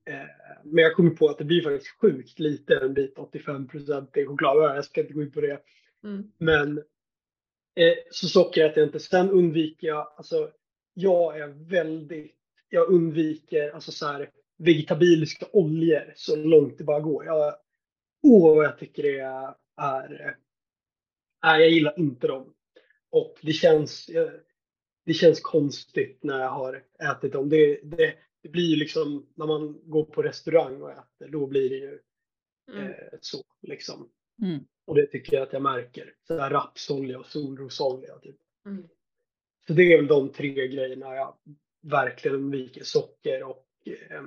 [0.63, 4.27] Men jag kommer på att det blir faktiskt sjukt lite, en bit 85 procent i
[4.27, 4.57] choklad.
[4.57, 5.61] Ja, Jag ska inte gå in på det.
[6.05, 6.33] Mm.
[6.39, 6.79] Men
[7.75, 9.01] eh, så socker äter jag inte.
[9.01, 10.51] Sen undviker jag, alltså
[10.95, 12.37] jag är väldigt,
[12.69, 17.25] jag undviker alltså så här vegetabiliska oljor så långt det bara går.
[17.25, 17.55] Jag,
[18.23, 20.37] åh, vad jag tycker det är, är
[21.43, 22.55] nej, jag gillar inte dem.
[23.11, 24.31] Och det känns, eh,
[25.07, 27.49] det känns konstigt när jag har ätit dem.
[27.49, 31.71] Det, det, det blir ju liksom när man går på restaurang och äter, då blir
[31.71, 32.01] det ju
[32.73, 32.87] Mm.
[32.87, 34.11] eh, så liksom.
[34.43, 34.65] Mm.
[34.85, 36.15] Och det tycker jag att jag märker.
[36.27, 38.19] Så här rapsolja och solrosolja.
[38.19, 38.37] Typ.
[38.67, 38.89] Mm.
[39.67, 41.39] Så det är väl de tre grejerna jag
[41.83, 42.85] verkligen undviker.
[42.85, 44.23] Socker och eh,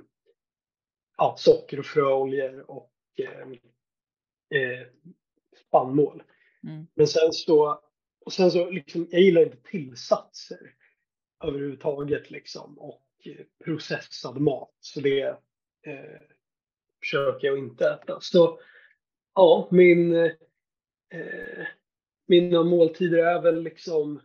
[1.18, 3.42] ja, socker och fröoljor och eh,
[4.62, 4.88] eh,
[5.68, 6.24] spannmål.
[6.64, 6.88] Mm.
[6.94, 7.82] Men sen så,
[8.26, 10.76] och sen så liksom, jag gillar inte tillsatser
[11.44, 13.07] överhuvudtaget liksom och
[13.64, 14.76] processad mat.
[14.80, 15.22] Så det
[15.82, 16.22] eh,
[17.00, 18.20] försöker jag inte äta.
[18.22, 18.60] Så
[19.36, 21.68] ja, min, eh,
[22.28, 24.22] mina måltider är väl liksom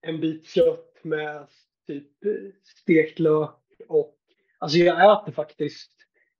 [0.00, 1.46] en bit kött med
[1.86, 4.18] typ eh, stekt lök och
[4.58, 5.92] alltså jag äter faktiskt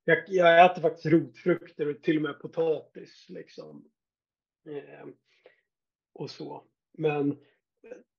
[0.09, 3.91] jag, jag äter faktiskt rotfrukter och till och med potatis liksom.
[4.69, 5.07] Eh,
[6.13, 6.63] och så.
[6.97, 7.37] Men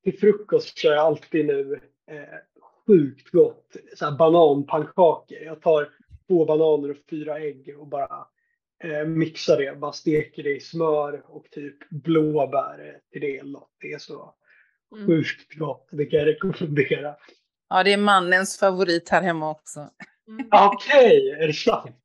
[0.02, 2.38] till frukost kör jag alltid nu eh,
[2.90, 5.38] sjukt gott så här bananpannkakor.
[5.38, 5.88] Jag tar
[6.28, 8.26] två bananer och fyra ägg och bara
[8.84, 9.76] eh, mixar det.
[9.78, 13.36] Bara steker det i smör och typ blåbär till det.
[13.38, 13.70] eller något.
[13.80, 14.34] Det är så
[14.96, 15.06] Mm.
[15.06, 15.88] sjukt gott.
[15.92, 17.16] Det kan jag rekommendera.
[17.68, 19.80] Ja, det är mannens favorit här hemma också.
[20.28, 20.48] Mm.
[20.52, 21.96] Okej, är det sant?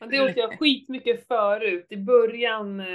[0.10, 1.86] Det åt jag skitmycket förut.
[1.90, 2.86] I början eh,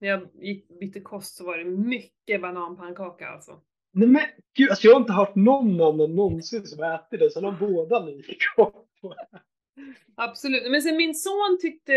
[0.00, 3.60] när jag gick, bytte kost så var det mycket bananpannkaka alltså.
[3.92, 4.22] Nej men
[4.56, 7.30] gud, alltså jag har inte hört någon annan någonsin som ätit det.
[7.30, 8.22] Sen har båda ni
[8.56, 8.84] på.
[10.16, 10.70] Absolut.
[10.70, 11.92] Men sen min son tyckte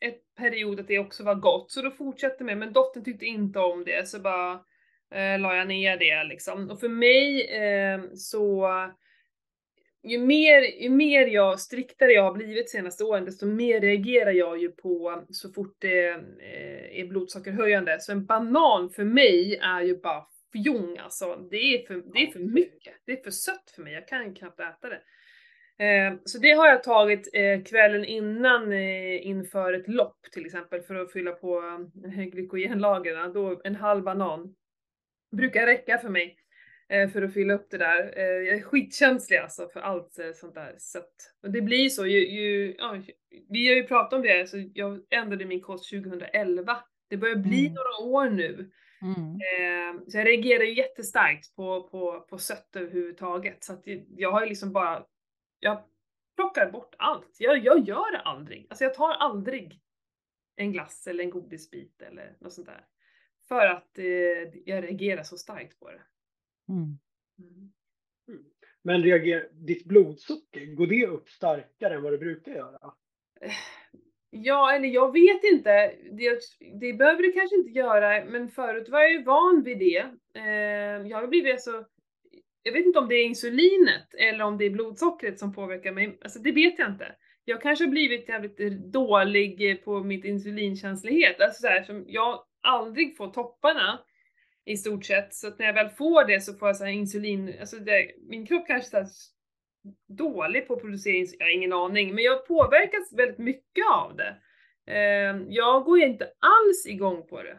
[0.00, 3.58] ett period att det också var gott, så då fortsatte med, men dottern tyckte inte
[3.58, 4.52] om det, så bara
[5.14, 6.70] eh, la jag ner det liksom.
[6.70, 8.68] Och för mig eh, så
[10.02, 14.60] ju mer, ju mer jag, striktare jag har blivit senaste åren, desto mer reagerar jag
[14.60, 18.00] ju på så fort det eh, är blodsockerhöjande.
[18.00, 20.26] Så en banan för mig är ju bara
[20.56, 21.36] fjong alltså.
[21.50, 22.94] Det är, för, det är för mycket.
[23.06, 23.92] Det är för sött för mig.
[23.92, 25.02] Jag kan knappt äta det.
[25.78, 30.82] Eh, så det har jag tagit eh, kvällen innan eh, inför ett lopp till exempel
[30.82, 31.62] för att fylla på
[32.32, 33.32] glykogenlagren.
[33.32, 34.54] Då en halv banan
[35.36, 36.36] brukar räcka för mig
[37.12, 38.18] för att fylla upp det där.
[38.18, 41.34] Jag är skitkänslig alltså för allt sånt där sött.
[41.42, 43.02] Och det blir så ju, ju ja,
[43.48, 46.78] vi har ju pratat om det, så jag ändrade min kost 2011.
[47.08, 47.74] Det börjar bli Mm.
[47.74, 48.70] några år nu.
[49.02, 49.18] Mm.
[49.34, 53.64] Eh, så jag reagerar ju jättestarkt på, på, på sött överhuvudtaget.
[53.64, 55.06] Så att jag, jag har ju liksom bara,
[55.60, 55.84] jag
[56.36, 57.36] plockar bort allt.
[57.38, 58.66] Jag, jag gör det aldrig.
[58.70, 59.80] Alltså jag tar aldrig
[60.56, 62.86] en glass eller en godisbit eller något sånt där.
[63.48, 64.04] För att eh,
[64.64, 66.02] jag reagerar så starkt på det.
[66.68, 66.98] Mm.
[67.38, 67.72] Mm.
[68.82, 72.92] Men reagerar, ditt blodsocker, går det upp starkare än vad det brukar göra?
[74.42, 75.92] Ja, eller jag vet inte.
[76.10, 76.38] Det,
[76.80, 80.04] det behöver det kanske inte göra, men förut var jag ju van vid det.
[80.34, 81.84] Eh, jag har blivit så...
[82.62, 86.18] Jag vet inte om det är insulinet eller om det är blodsockret som påverkar mig.
[86.22, 87.14] Alltså det vet jag inte.
[87.44, 88.58] Jag kanske har blivit jävligt
[88.92, 91.40] dålig på mitt insulinkänslighet.
[91.40, 94.00] Alltså så här, som jag aldrig får topparna
[94.64, 95.34] i stort sett.
[95.34, 98.10] Så att när jag väl får det så får jag så här insulin, alltså det,
[98.28, 99.06] min kropp kanske är
[100.08, 104.36] dålig på insulin, jag har ingen aning, men jag påverkas väldigt mycket av det.
[104.86, 107.58] Eh, jag går ju inte alls igång på det.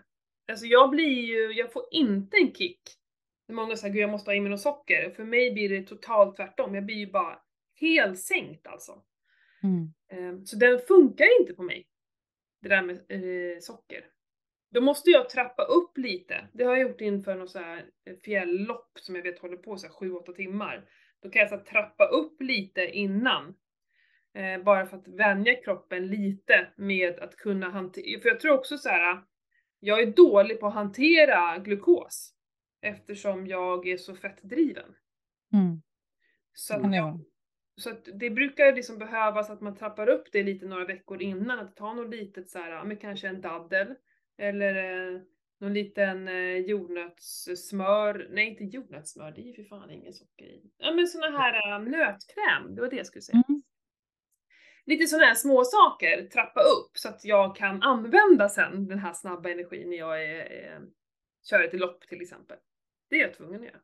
[0.52, 2.82] Alltså jag blir ju, jag får inte en kick.
[3.52, 5.10] Många säger gud jag måste ha i mig något socker.
[5.16, 6.76] För mig blir det totalt tvärtom.
[6.76, 7.40] Jag blir ju bara
[7.80, 9.02] helt sänkt alltså.
[9.64, 9.94] Mm.
[10.12, 11.88] Eh, så den funkar inte på mig.
[12.62, 14.06] Det där med eh, socker.
[14.70, 16.48] Då måste jag trappa upp lite.
[16.54, 17.86] Det har jag gjort inför något så här
[18.24, 20.90] fjälllopp som jag vet håller på så 7-8 timmar.
[21.22, 23.56] Då kan jag så trappa upp lite innan.
[24.34, 28.78] Eh, bara för att vänja kroppen lite med att kunna hantera, för jag tror också
[28.78, 29.24] så här.
[29.80, 32.34] jag är dålig på att hantera glukos.
[32.82, 34.96] Eftersom jag är så fettdriven.
[35.54, 35.82] Mm.
[36.54, 37.24] Så, att jag,
[37.78, 41.60] så att det brukar liksom behövas att man trappar upp det lite några veckor innan,
[41.60, 43.96] att ta något litet så här, med kanske en daddel.
[44.38, 45.22] Eller eh,
[45.60, 50.72] någon liten eh, jordnötssmör, nej inte jordnötssmör, det är ju för fan ingen socker i.
[50.78, 53.44] Ja men såna här äh, nötkräm, det var det jag skulle säga.
[53.50, 53.64] Mm.
[54.86, 59.14] Lite sådana här små saker, trappa upp så att jag kan använda sen den här
[59.14, 60.80] snabba energin när jag är, eh,
[61.50, 62.58] kör ett lopp till exempel.
[63.10, 63.80] Det är jag tvungen att göra.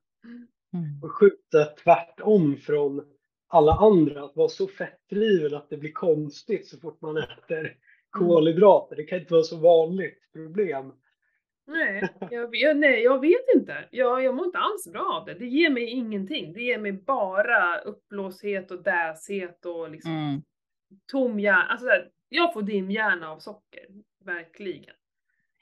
[0.73, 1.03] Mm.
[1.03, 3.05] Och skjuta tvärtom från
[3.47, 7.77] alla andra, att vara så fettdriven att det blir konstigt så fort man äter
[8.09, 8.95] kolhydrater.
[8.95, 10.93] Det kan inte vara så vanligt problem.
[11.65, 13.87] Nej, jag, jag, nej, jag vet inte.
[13.91, 15.33] Jag, jag mår inte alls bra av det.
[15.33, 16.53] Det ger mig ingenting.
[16.53, 20.41] Det ger mig bara uppblåshet och däshet och liksom Mm.
[21.11, 21.63] tom hjärna.
[21.63, 21.87] Alltså,
[22.29, 23.85] jag får dimhjärna av socker.
[24.25, 24.95] Verkligen.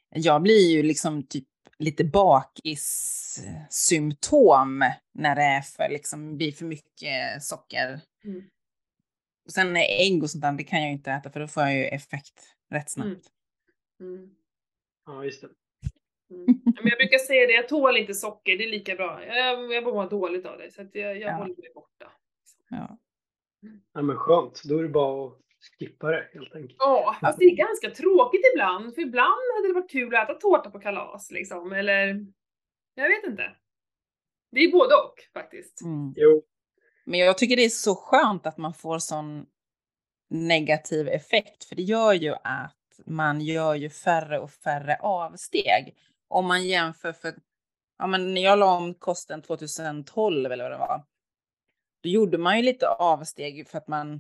[0.10, 1.48] Jag blir ju liksom typ
[1.80, 4.84] lite bakis-symptom
[5.14, 8.02] när det är för, liksom, blir för mycket socker.
[8.24, 8.44] Mm.
[9.46, 11.64] Och sen ägg och sånt där, det kan jag ju inte äta för då får
[11.64, 13.28] jag ju effekt rätt snabbt.
[14.00, 14.36] Mm.
[15.06, 15.50] Ja, just det.
[16.32, 16.46] Mm.
[16.66, 19.26] Men jag brukar säga det, jag tål inte socker, det är lika bra.
[19.26, 21.34] Jag, jag mår dåligt av det, så att jag, jag Ja.
[21.34, 22.12] håller mig borta.
[22.70, 22.98] Ja.
[23.94, 25.38] Ja, men skönt, då är det bara att
[25.80, 26.76] skippa det helt enkelt.
[26.80, 30.40] Ja, fast det är ganska tråkigt ibland, för ibland hade det varit kul att äta
[30.40, 32.26] tårta på kalas liksom, eller
[32.96, 33.56] jag vet inte.
[34.52, 35.82] Det är både och faktiskt.
[35.82, 36.14] Mm.
[36.18, 36.44] Jo,
[37.06, 39.46] Men jag tycker det är så skönt att man får sån
[40.30, 45.96] negativ effekt, för det gör ju att man gör ju färre och färre avsteg.
[46.32, 47.36] Om man jämför för,
[47.98, 51.06] ja men när jag la om kosten 2012 eller vad det var,
[52.04, 54.16] då gjorde man ju lite avsteg för att man,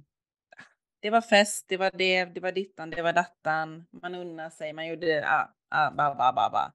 [0.57, 0.63] ah,
[0.99, 4.73] det var fest, det var det, det var dittan, det var dattan, man unnade sig,
[4.73, 6.71] man gjorde, ah, ah, ba, ba, ba, ba.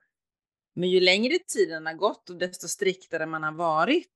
[0.75, 4.13] Men ju längre tiden har gått och desto striktare man har varit,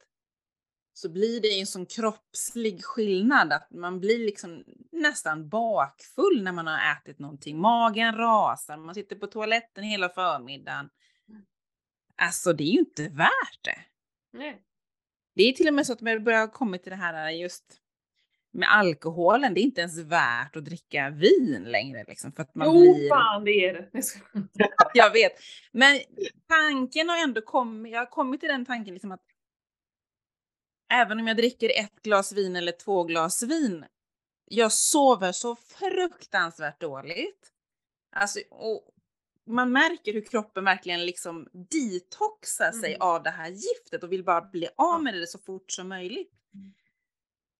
[0.93, 6.53] så blir det ju en sån kroppslig skillnad att man blir liksom nästan bakfull när
[6.53, 7.59] man har ätit någonting.
[7.59, 10.91] Magen rasar, man sitter på toaletten hela förmiddagen.
[12.21, 13.79] Alltså det är ju inte värt det.
[14.33, 14.63] Nej.
[15.35, 17.81] Det är till och med så att man börjar komma till det här just
[18.53, 19.55] med alkoholen.
[19.55, 23.09] Det är inte ens värt att dricka vin längre liksom för att man Jo, blir...
[23.09, 24.03] fan det är det.
[24.95, 25.33] Jag vet.
[25.73, 26.01] Men
[26.49, 29.25] tanken har ändå kommit, jag har kommit till den tanken liksom att
[30.93, 33.85] även om jag dricker ett glas vin eller två glas vin,
[34.45, 37.53] jag sover så fruktansvärt dåligt.
[38.17, 38.95] Alltså, och
[39.47, 43.03] man märker hur kroppen verkligen liksom detoxar sig Mm.
[43.03, 46.33] av det här giftet och vill bara bli av med det så fort som möjligt.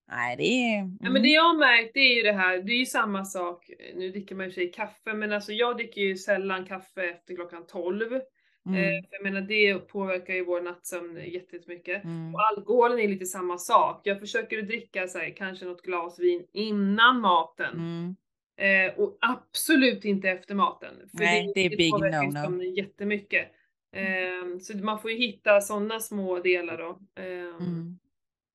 [0.07, 0.77] Nej, det är...
[0.77, 1.21] Ja, men mm.
[1.21, 4.09] det jag har märkt det är ju det här, det är ju samma sak, nu
[4.11, 8.13] dricker man för sig kaffe, men alltså jag dricker ju sällan kaffe efter klockan 12.
[8.13, 8.21] Eh,
[8.65, 9.03] Mm.
[9.03, 12.03] för jag menar det påverkar ju vår nattsömn jättemycket.
[12.03, 12.35] Mm.
[12.35, 14.01] Och alkoholen är lite samma sak.
[14.03, 17.73] Jag försöker dricka så här, kanske något glas vin innan maten.
[17.73, 18.15] Mm.
[18.61, 20.95] Eh, och absolut inte efter maten.
[21.11, 22.43] För Nej, det är big no-no.
[22.43, 23.51] sömnen jättemycket.
[23.95, 26.99] Eh, så man får ju hitta sådana små delar då.
[27.23, 27.99] Eh, Mm.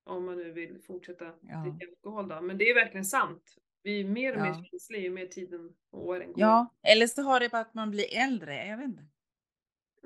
[0.08, 1.58] Om man nu vill fortsätta Ja.
[1.58, 2.40] dricka alkohol då.
[2.40, 3.42] Men det är verkligen sant.
[3.82, 4.64] Vi är mer och mer Ja.
[4.70, 6.40] känsliga ju mer tiden och åren går.
[6.40, 8.66] Ja, eller så har det bara att man blir äldre.
[8.66, 9.02] Jag vet inte.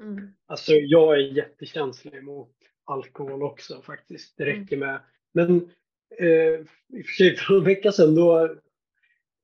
[0.01, 0.33] Mm.
[0.47, 4.37] alltså jag är jättekänslig mot alkohol också faktiskt.
[4.37, 5.01] Det räcker med.
[5.33, 5.71] Men
[6.19, 8.57] eh, i och för sig för en vecka sedan då,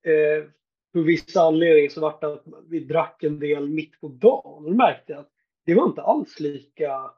[0.07, 0.51] eh,
[0.93, 4.55] för vissa anledningar så vart det att vi drack en del mitt på dagen.
[4.55, 5.33] Och då märkte jag att
[5.65, 7.11] det var inte alls lika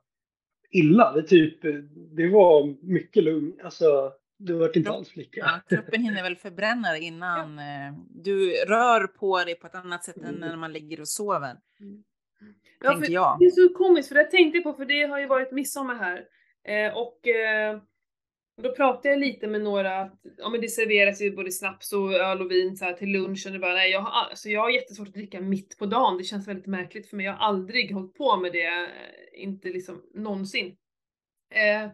[0.71, 1.13] illa.
[1.13, 1.63] Det, typ,
[2.17, 3.61] det var mycket lugn.
[3.65, 5.41] Alltså, det var inte alls lika.
[5.41, 7.95] Ja, kroppen hinner väl förbränna det innan ja.
[8.11, 10.41] du rör på dig på ett annat sätt än mm.
[10.41, 11.57] när man ligger och sover.
[11.81, 12.05] Mm.
[12.81, 13.37] Ja, för jag.
[13.39, 15.95] Det är så komiskt, för det tänkte jag på, för det har ju varit midsommar
[15.95, 16.25] här.
[16.65, 17.81] Eh, och eh,
[18.63, 22.13] då pratade jag lite med några, att ja, men det serveras ju både snaps och
[22.13, 23.55] öl och vin så här, till lunchen.
[23.55, 26.25] Och bara, nej, jag, har, alltså, jag har jättesvårt att dricka mitt på dagen, det
[26.25, 27.27] känns väldigt märkligt för mig.
[27.27, 30.77] Jag har aldrig hållit på med det, eh, inte liksom någonsin.
[31.55, 31.91] Eh,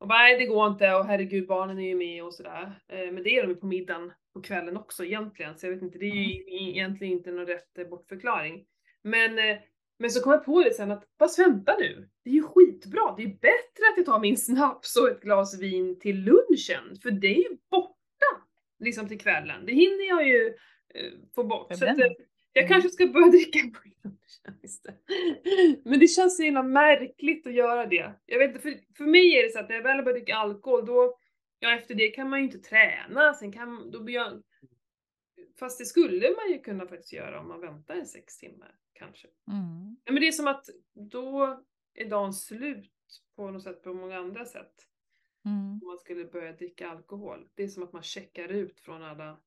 [0.00, 2.80] och bara, nej det går inte och herregud barnen är ju med och sådär.
[2.88, 5.82] Eh, men det är de ju på middagen på kvällen också egentligen, så jag vet
[5.82, 6.48] inte, det är ju mm.
[6.48, 8.64] egentligen inte någon rätt bortförklaring.
[9.02, 9.58] Men eh,
[10.02, 13.14] men så kom jag på det sen att, fast vänta nu, det är ju skitbra,
[13.16, 17.10] det är bättre att jag tar min snaps och ett glas vin till lunchen, för
[17.10, 18.46] det är ju borta
[18.78, 19.66] liksom till kvällen.
[19.66, 20.46] Det hinner jag ju
[20.94, 21.76] eh, få bort.
[21.76, 22.06] Så att, eh,
[22.52, 24.98] jag kanske ska börja dricka på lunchen
[25.84, 28.12] Men det känns så himla märkligt att göra det.
[28.26, 30.36] Jag vet inte, för, för mig är det så att när jag väl börjar dricka
[30.36, 31.18] alkohol, då,
[31.58, 34.42] ja efter det kan man ju inte träna, sen kan, då blir jag,
[35.62, 39.28] Fast det skulle man ju kunna faktiskt göra om man väntar en sex timmar kanske.
[39.48, 39.96] Mm.
[40.04, 41.60] Ja, men det är som att då
[41.94, 42.92] är dagen slut
[43.36, 44.74] på något sätt på många andra sätt.
[45.44, 45.80] Mm.
[45.82, 47.48] Om man skulle börja dricka alkohol.
[47.54, 49.40] Det är som att man checkar ut från alla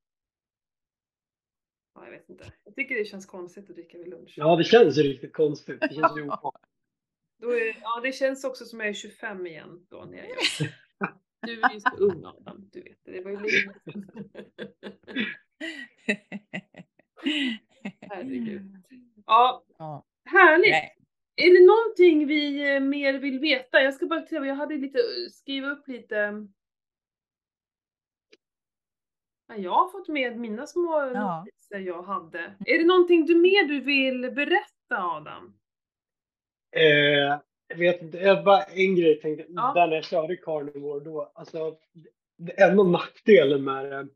[1.95, 2.53] Ja, jag vet inte.
[2.63, 4.33] Jag tycker det känns konstigt att dricka vid lunch.
[4.37, 5.81] Ja, det känns riktigt konstigt.
[5.81, 6.25] Det känns ju
[7.41, 10.35] då är, Ja, det känns också som jag är 25 igen då när jag gör
[10.59, 10.73] det.
[11.41, 13.05] Du är ju så ung Adam, du vet.
[13.05, 13.73] Det var ju länge
[18.01, 18.83] Herregud.
[19.25, 20.05] Ja, ja.
[20.55, 20.71] Härligt.
[20.71, 20.91] Nej.
[21.37, 23.81] Är det någonting vi eh, mer vill veta?
[23.81, 24.99] Jag ska bara titta, jag hade lite,
[25.31, 26.47] skriva upp lite.
[29.47, 31.45] Ja, jag har fått med mina små ja.
[31.45, 32.55] notiser jag hade.
[32.65, 35.53] Är det någonting du mer du vill berätta Adam?
[36.71, 39.71] Eh, jag vet inte, jag bara en grej tänkte, ja.
[39.75, 41.77] där när jag körde Carnivore då, alltså
[42.57, 44.09] en av nackdelen med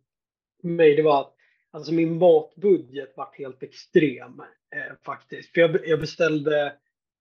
[0.64, 1.36] mig det var att
[1.72, 4.40] Alltså min matbudget var helt extrem
[4.76, 5.54] eh, faktiskt.
[5.54, 6.74] För jag, jag, beställde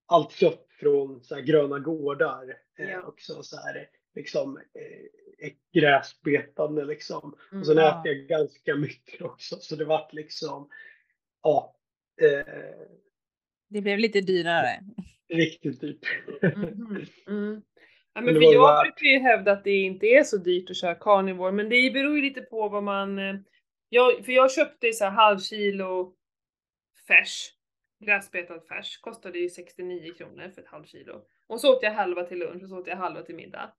[0.05, 3.01] allt kött från så här, gröna gårdar eh, ja.
[3.01, 3.43] också.
[3.43, 7.35] Så här, liksom eh, gräsbetande liksom.
[7.51, 7.99] Mm, och sen ja.
[7.99, 9.55] äter jag ganska mycket också.
[9.55, 10.69] Så det vart liksom,
[11.43, 11.75] ja.
[12.21, 12.53] Eh,
[13.69, 14.79] det blev lite dyrare.
[15.29, 16.05] Riktigt dyrt.
[16.41, 17.61] Mm, mm.
[18.13, 21.51] Ja, men jag brukar ju hävda att det inte är så dyrt att köra carnivore,
[21.51, 23.35] men det beror ju lite på vad man eh,
[23.89, 26.13] jag, för jag köpte så här halv kilo
[27.07, 27.53] färs,
[28.05, 31.25] gräsbetad färs, kostade ju 69 kronor för ett halvt kilo.
[31.47, 33.73] Och så åt jag halva till lunch och så åt jag halva till middag.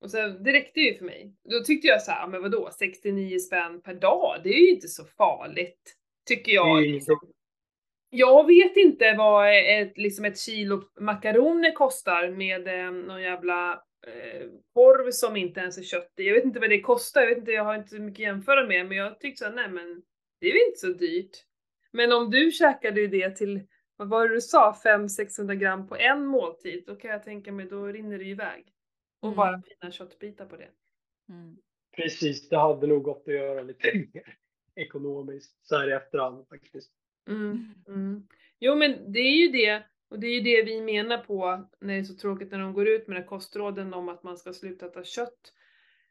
[0.00, 1.34] Och sen, det räckte ju för mig.
[1.44, 4.88] Då tyckte jag så här, men vadå, 69 spänn per dag, det är ju inte
[4.88, 5.96] så farligt.
[6.26, 6.82] Tycker jag.
[6.82, 7.32] Liksom.
[8.10, 9.48] Jag vet inte vad
[9.80, 15.78] ett, liksom ett kilo makaroner kostar med eh, någon jävla eh, korv som inte ens
[15.78, 16.26] är kött i.
[16.26, 18.34] Jag vet inte vad det kostar, jag vet inte, jag har inte så mycket att
[18.34, 20.02] jämföra med, men jag tyckte såhär, nej men
[20.40, 21.44] det är väl inte så dyrt.
[21.92, 26.26] Men om du käkade det till, vad var det du sa, 500-600 gram på en
[26.26, 28.72] måltid, då kan jag tänka mig, då rinner det iväg.
[29.20, 29.36] Och mm.
[29.36, 30.68] bara fina köttbitar på det.
[31.28, 31.56] Mm.
[31.96, 34.36] Precis, det hade nog gått att göra lite mer
[34.74, 36.92] ekonomiskt så här i efterhand faktiskt.
[37.28, 37.74] Mm.
[37.88, 38.28] Mm.
[38.58, 39.82] Jo men det är ju det,
[40.12, 42.72] och det är ju det vi menar på när det är så tråkigt när de
[42.72, 45.52] går ut med de kostråden om att man ska sluta äta kött.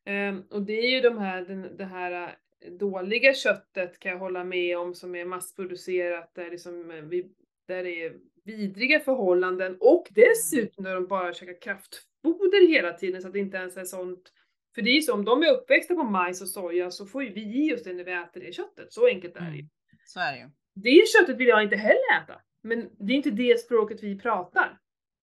[0.06, 4.20] Um, och det är ju de här, den, det här äh, dåliga köttet kan jag
[4.20, 7.32] hålla med om som är massproducerat där, liksom, vi,
[7.68, 8.14] där det är
[8.46, 13.58] vidriga förhållanden och dessutom när de bara käkar kraftfoder hela tiden så att det inte
[13.58, 14.32] ens är sånt
[14.76, 17.24] för det är ju så, om de är uppväxta på majs och soja så får
[17.24, 18.94] ju vi ge oss det när vi äter det köttet.
[18.94, 19.60] Så enkelt är det ju.
[19.60, 19.70] Mm,
[20.06, 20.50] så är det ju.
[20.76, 22.42] Det köttet vill jag inte heller äta.
[22.64, 24.80] Men det är inte det språket vi pratar.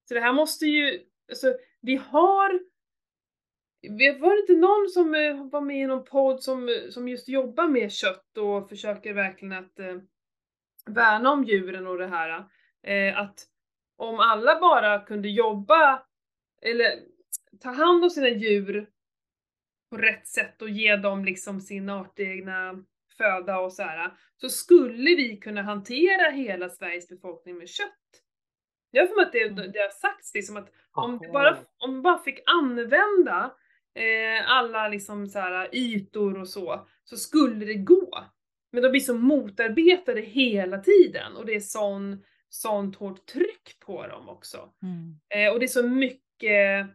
[0.08, 2.60] Så det här måste ju, alltså vi har
[4.20, 7.28] var det inte någon som eh, var med i någon podd som, eh, som just
[7.28, 9.96] jobbar med kött och försöker verkligen att eh,
[10.86, 12.44] värna om djuren och det här?
[12.82, 13.46] Eh, att
[13.96, 16.02] om alla bara kunde jobba
[16.62, 16.92] eller
[17.60, 18.90] ta hand om sina djur
[19.90, 22.84] på rätt sätt och ge dem liksom sin artegna
[23.18, 28.22] föda och så här, så skulle vi kunna hantera hela Sveriges befolkning med kött.
[28.90, 29.72] Jag har för mig att det, mm.
[29.72, 33.54] det har sagts liksom att om vi bara, om vi bara fick använda
[33.94, 38.24] eh, alla liksom så här ytor och så, så skulle det gå.
[38.72, 44.06] Men de blir så motarbetade hela tiden och det är sån, sånt hårt tryck på
[44.06, 44.72] dem också.
[44.82, 45.18] Mm.
[45.34, 46.86] Eh, och det är så mycket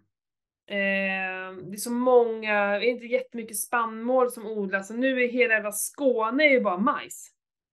[0.68, 5.27] Eh, det är så många, det är inte jättemycket spannmål som odlas och nu är
[5.27, 7.30] hela jävla Skåne är ju bara majs.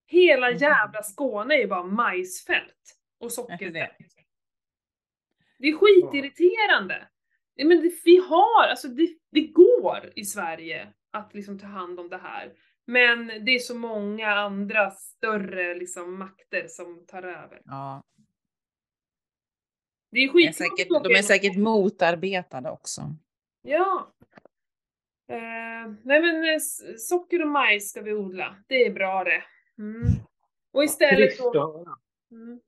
[0.07, 0.59] Hela Mm.
[0.59, 3.73] jävla Skåne är ju bara majsfält och sockerfält.
[5.59, 5.69] det?
[5.69, 7.09] Är skitirriterande.
[7.57, 12.09] Men det, vi har, alltså det, det går i Sverige att liksom ta hand om
[12.09, 12.53] det här.
[12.87, 17.63] Men det är så många andra större liksom makter som tar över.
[17.65, 18.03] Ja,
[20.11, 23.03] Det är de är, säkert, de är säkert motarbetade också.
[23.63, 24.13] Ja.
[25.29, 26.59] Eh, nej men eh,
[26.99, 28.57] socker och majs ska vi odla.
[28.67, 29.43] Det är bra det.
[29.79, 30.03] Mm.
[30.73, 31.87] Och istället då...
[32.33, 32.61] Mm.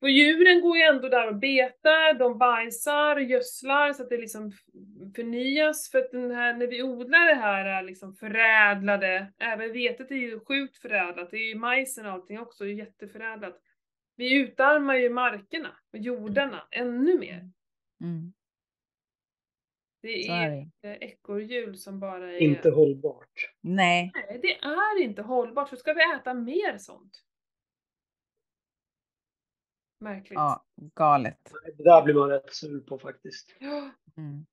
[0.00, 4.16] Och djuren går ju ändå där och betar, de bajsar och gödslar så att det
[4.16, 4.52] liksom
[5.16, 5.90] förnyas.
[5.90, 10.14] För att den här, när vi odlar det här eh, liksom förädlade, även vetet är
[10.14, 13.60] ju sjukt förädlat, det är ju majsen och allting också, är jätteförädlat.
[14.16, 17.50] Vi utarmar ju markerna och jordarna ännu mer.
[18.00, 18.32] Mm,
[20.02, 21.04] Det så är är det.
[21.04, 22.38] ekorrhjul som bara är...
[22.38, 23.54] Inte hållbart.
[23.60, 25.68] Nej, Nej, det är inte hållbart.
[25.68, 27.24] Så ska vi äta mer sånt?
[30.00, 30.34] Märkligt.
[30.36, 31.52] ja, galet.
[31.76, 33.56] Det där blir man rätt sur på faktiskt.
[33.60, 33.90] Ja.
[34.16, 34.46] Mm.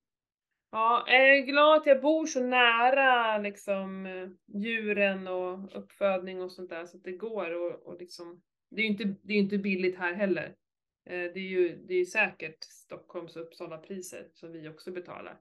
[0.74, 4.06] Ja, jag är glad att jag bor så nära liksom
[4.48, 8.42] djuren och uppfödning och sånt där så att det går och, och liksom
[8.72, 10.56] det är ju inte, det är inte billigt här heller.
[11.06, 15.40] Eh, Det är ju det är säkert Stockholms och Uppsala priser som vi också betalar.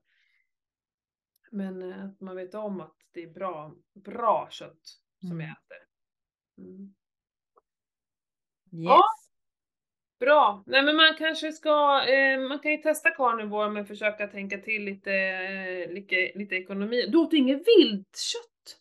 [1.51, 4.81] Men eh, att man vet om att det är bra, bra kött
[5.20, 5.51] som vi Mm.
[5.51, 5.78] äter.
[6.59, 6.94] Mm.
[8.73, 9.01] Yes.
[10.20, 10.62] Bra!
[10.66, 14.85] Nej men man kanske ska, eh, man kan ju testa carnivore men försöka tänka till
[14.85, 17.07] lite, eh, lite, lite ekonomi.
[17.09, 18.78] Du åt inget viltkött?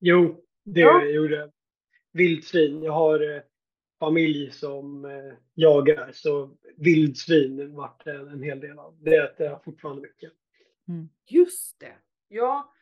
[0.00, 1.04] Jo, det Ja.
[1.04, 1.52] gjorde jag.
[2.12, 2.82] Vildsvin.
[2.82, 3.42] Jag har eh,
[3.98, 8.98] familj som eh, jagar så vildsvin vart det en hel del av.
[9.00, 10.32] Det äter jag fortfarande mycket.
[11.26, 11.94] Just det!
[12.28, 12.74] Ja.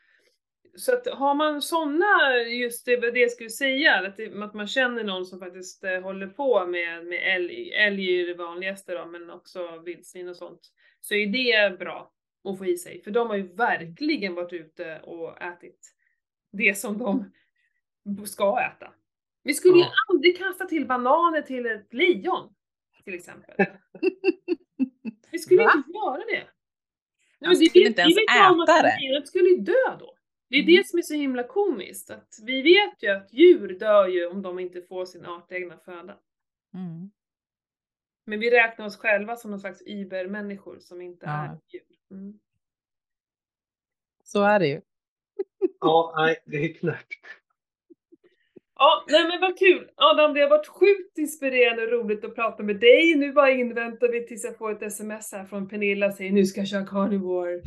[0.76, 4.55] Så att har man såna, just det, var det jag skulle säga, att, det, att
[4.55, 8.94] man känner någon som faktiskt eh, håller på med, med älg, älg är det vanligaste
[8.94, 10.60] då, men också vildsvin och sånt,
[11.01, 12.12] så är det bra
[12.44, 13.02] att få i sig.
[13.02, 15.94] För de har ju verkligen varit ute och ätit
[16.52, 18.93] det som de ska äta.
[19.47, 19.93] Vi skulle ju Ja.
[20.10, 22.55] aldrig kasta till bananer till ett lejon,
[23.05, 23.55] till exempel.
[25.31, 25.73] Vi skulle Va?
[25.77, 26.24] inte göra det.
[26.32, 26.47] Nej,
[27.40, 28.97] men det- skulle vi- inte ens vet ju om att äta det.
[29.01, 30.14] lejonet skulle ju dö då.
[30.48, 30.77] Det är Mm.
[30.77, 34.43] det som är så himla komiskt, att vi vet ju att djur dör ju om
[34.43, 36.18] de inte får sin artegna föda.
[36.74, 37.10] Mm.
[38.27, 41.32] Men vi räknar oss själva som någon slags übermänniskor som inte Ja.
[41.44, 41.82] är djur.
[42.10, 42.39] Mm.
[44.24, 44.81] Så är det ju.
[45.81, 47.24] Ja, nej, det är knäppt.
[48.78, 49.90] Ja, nej men vad kul!
[49.96, 53.14] Adam, det har varit sjukt inspirerande och roligt att prata med dig.
[53.16, 56.44] Nu bara inväntar vi tills jag får ett sms här från Pernilla och säger nu
[56.44, 57.50] ska jag köra carnivore.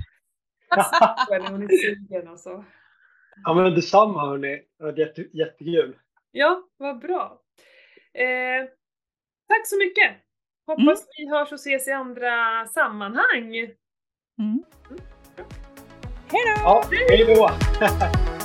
[1.36, 2.66] Eller hon är sugen alltså.
[3.44, 4.62] Ja, men detsamma hörni.
[4.78, 5.96] Det var jätte, jättekul.
[6.32, 7.42] Ja, vad bra.
[8.14, 8.66] Eh,
[9.48, 10.12] tack så mycket!
[10.68, 10.96] Hoppas Mm.
[11.18, 13.56] vi hörs och ses i andra sammanhang.
[13.56, 14.64] Mm.
[16.32, 16.62] Hej då!
[16.64, 17.50] Ja, hej då!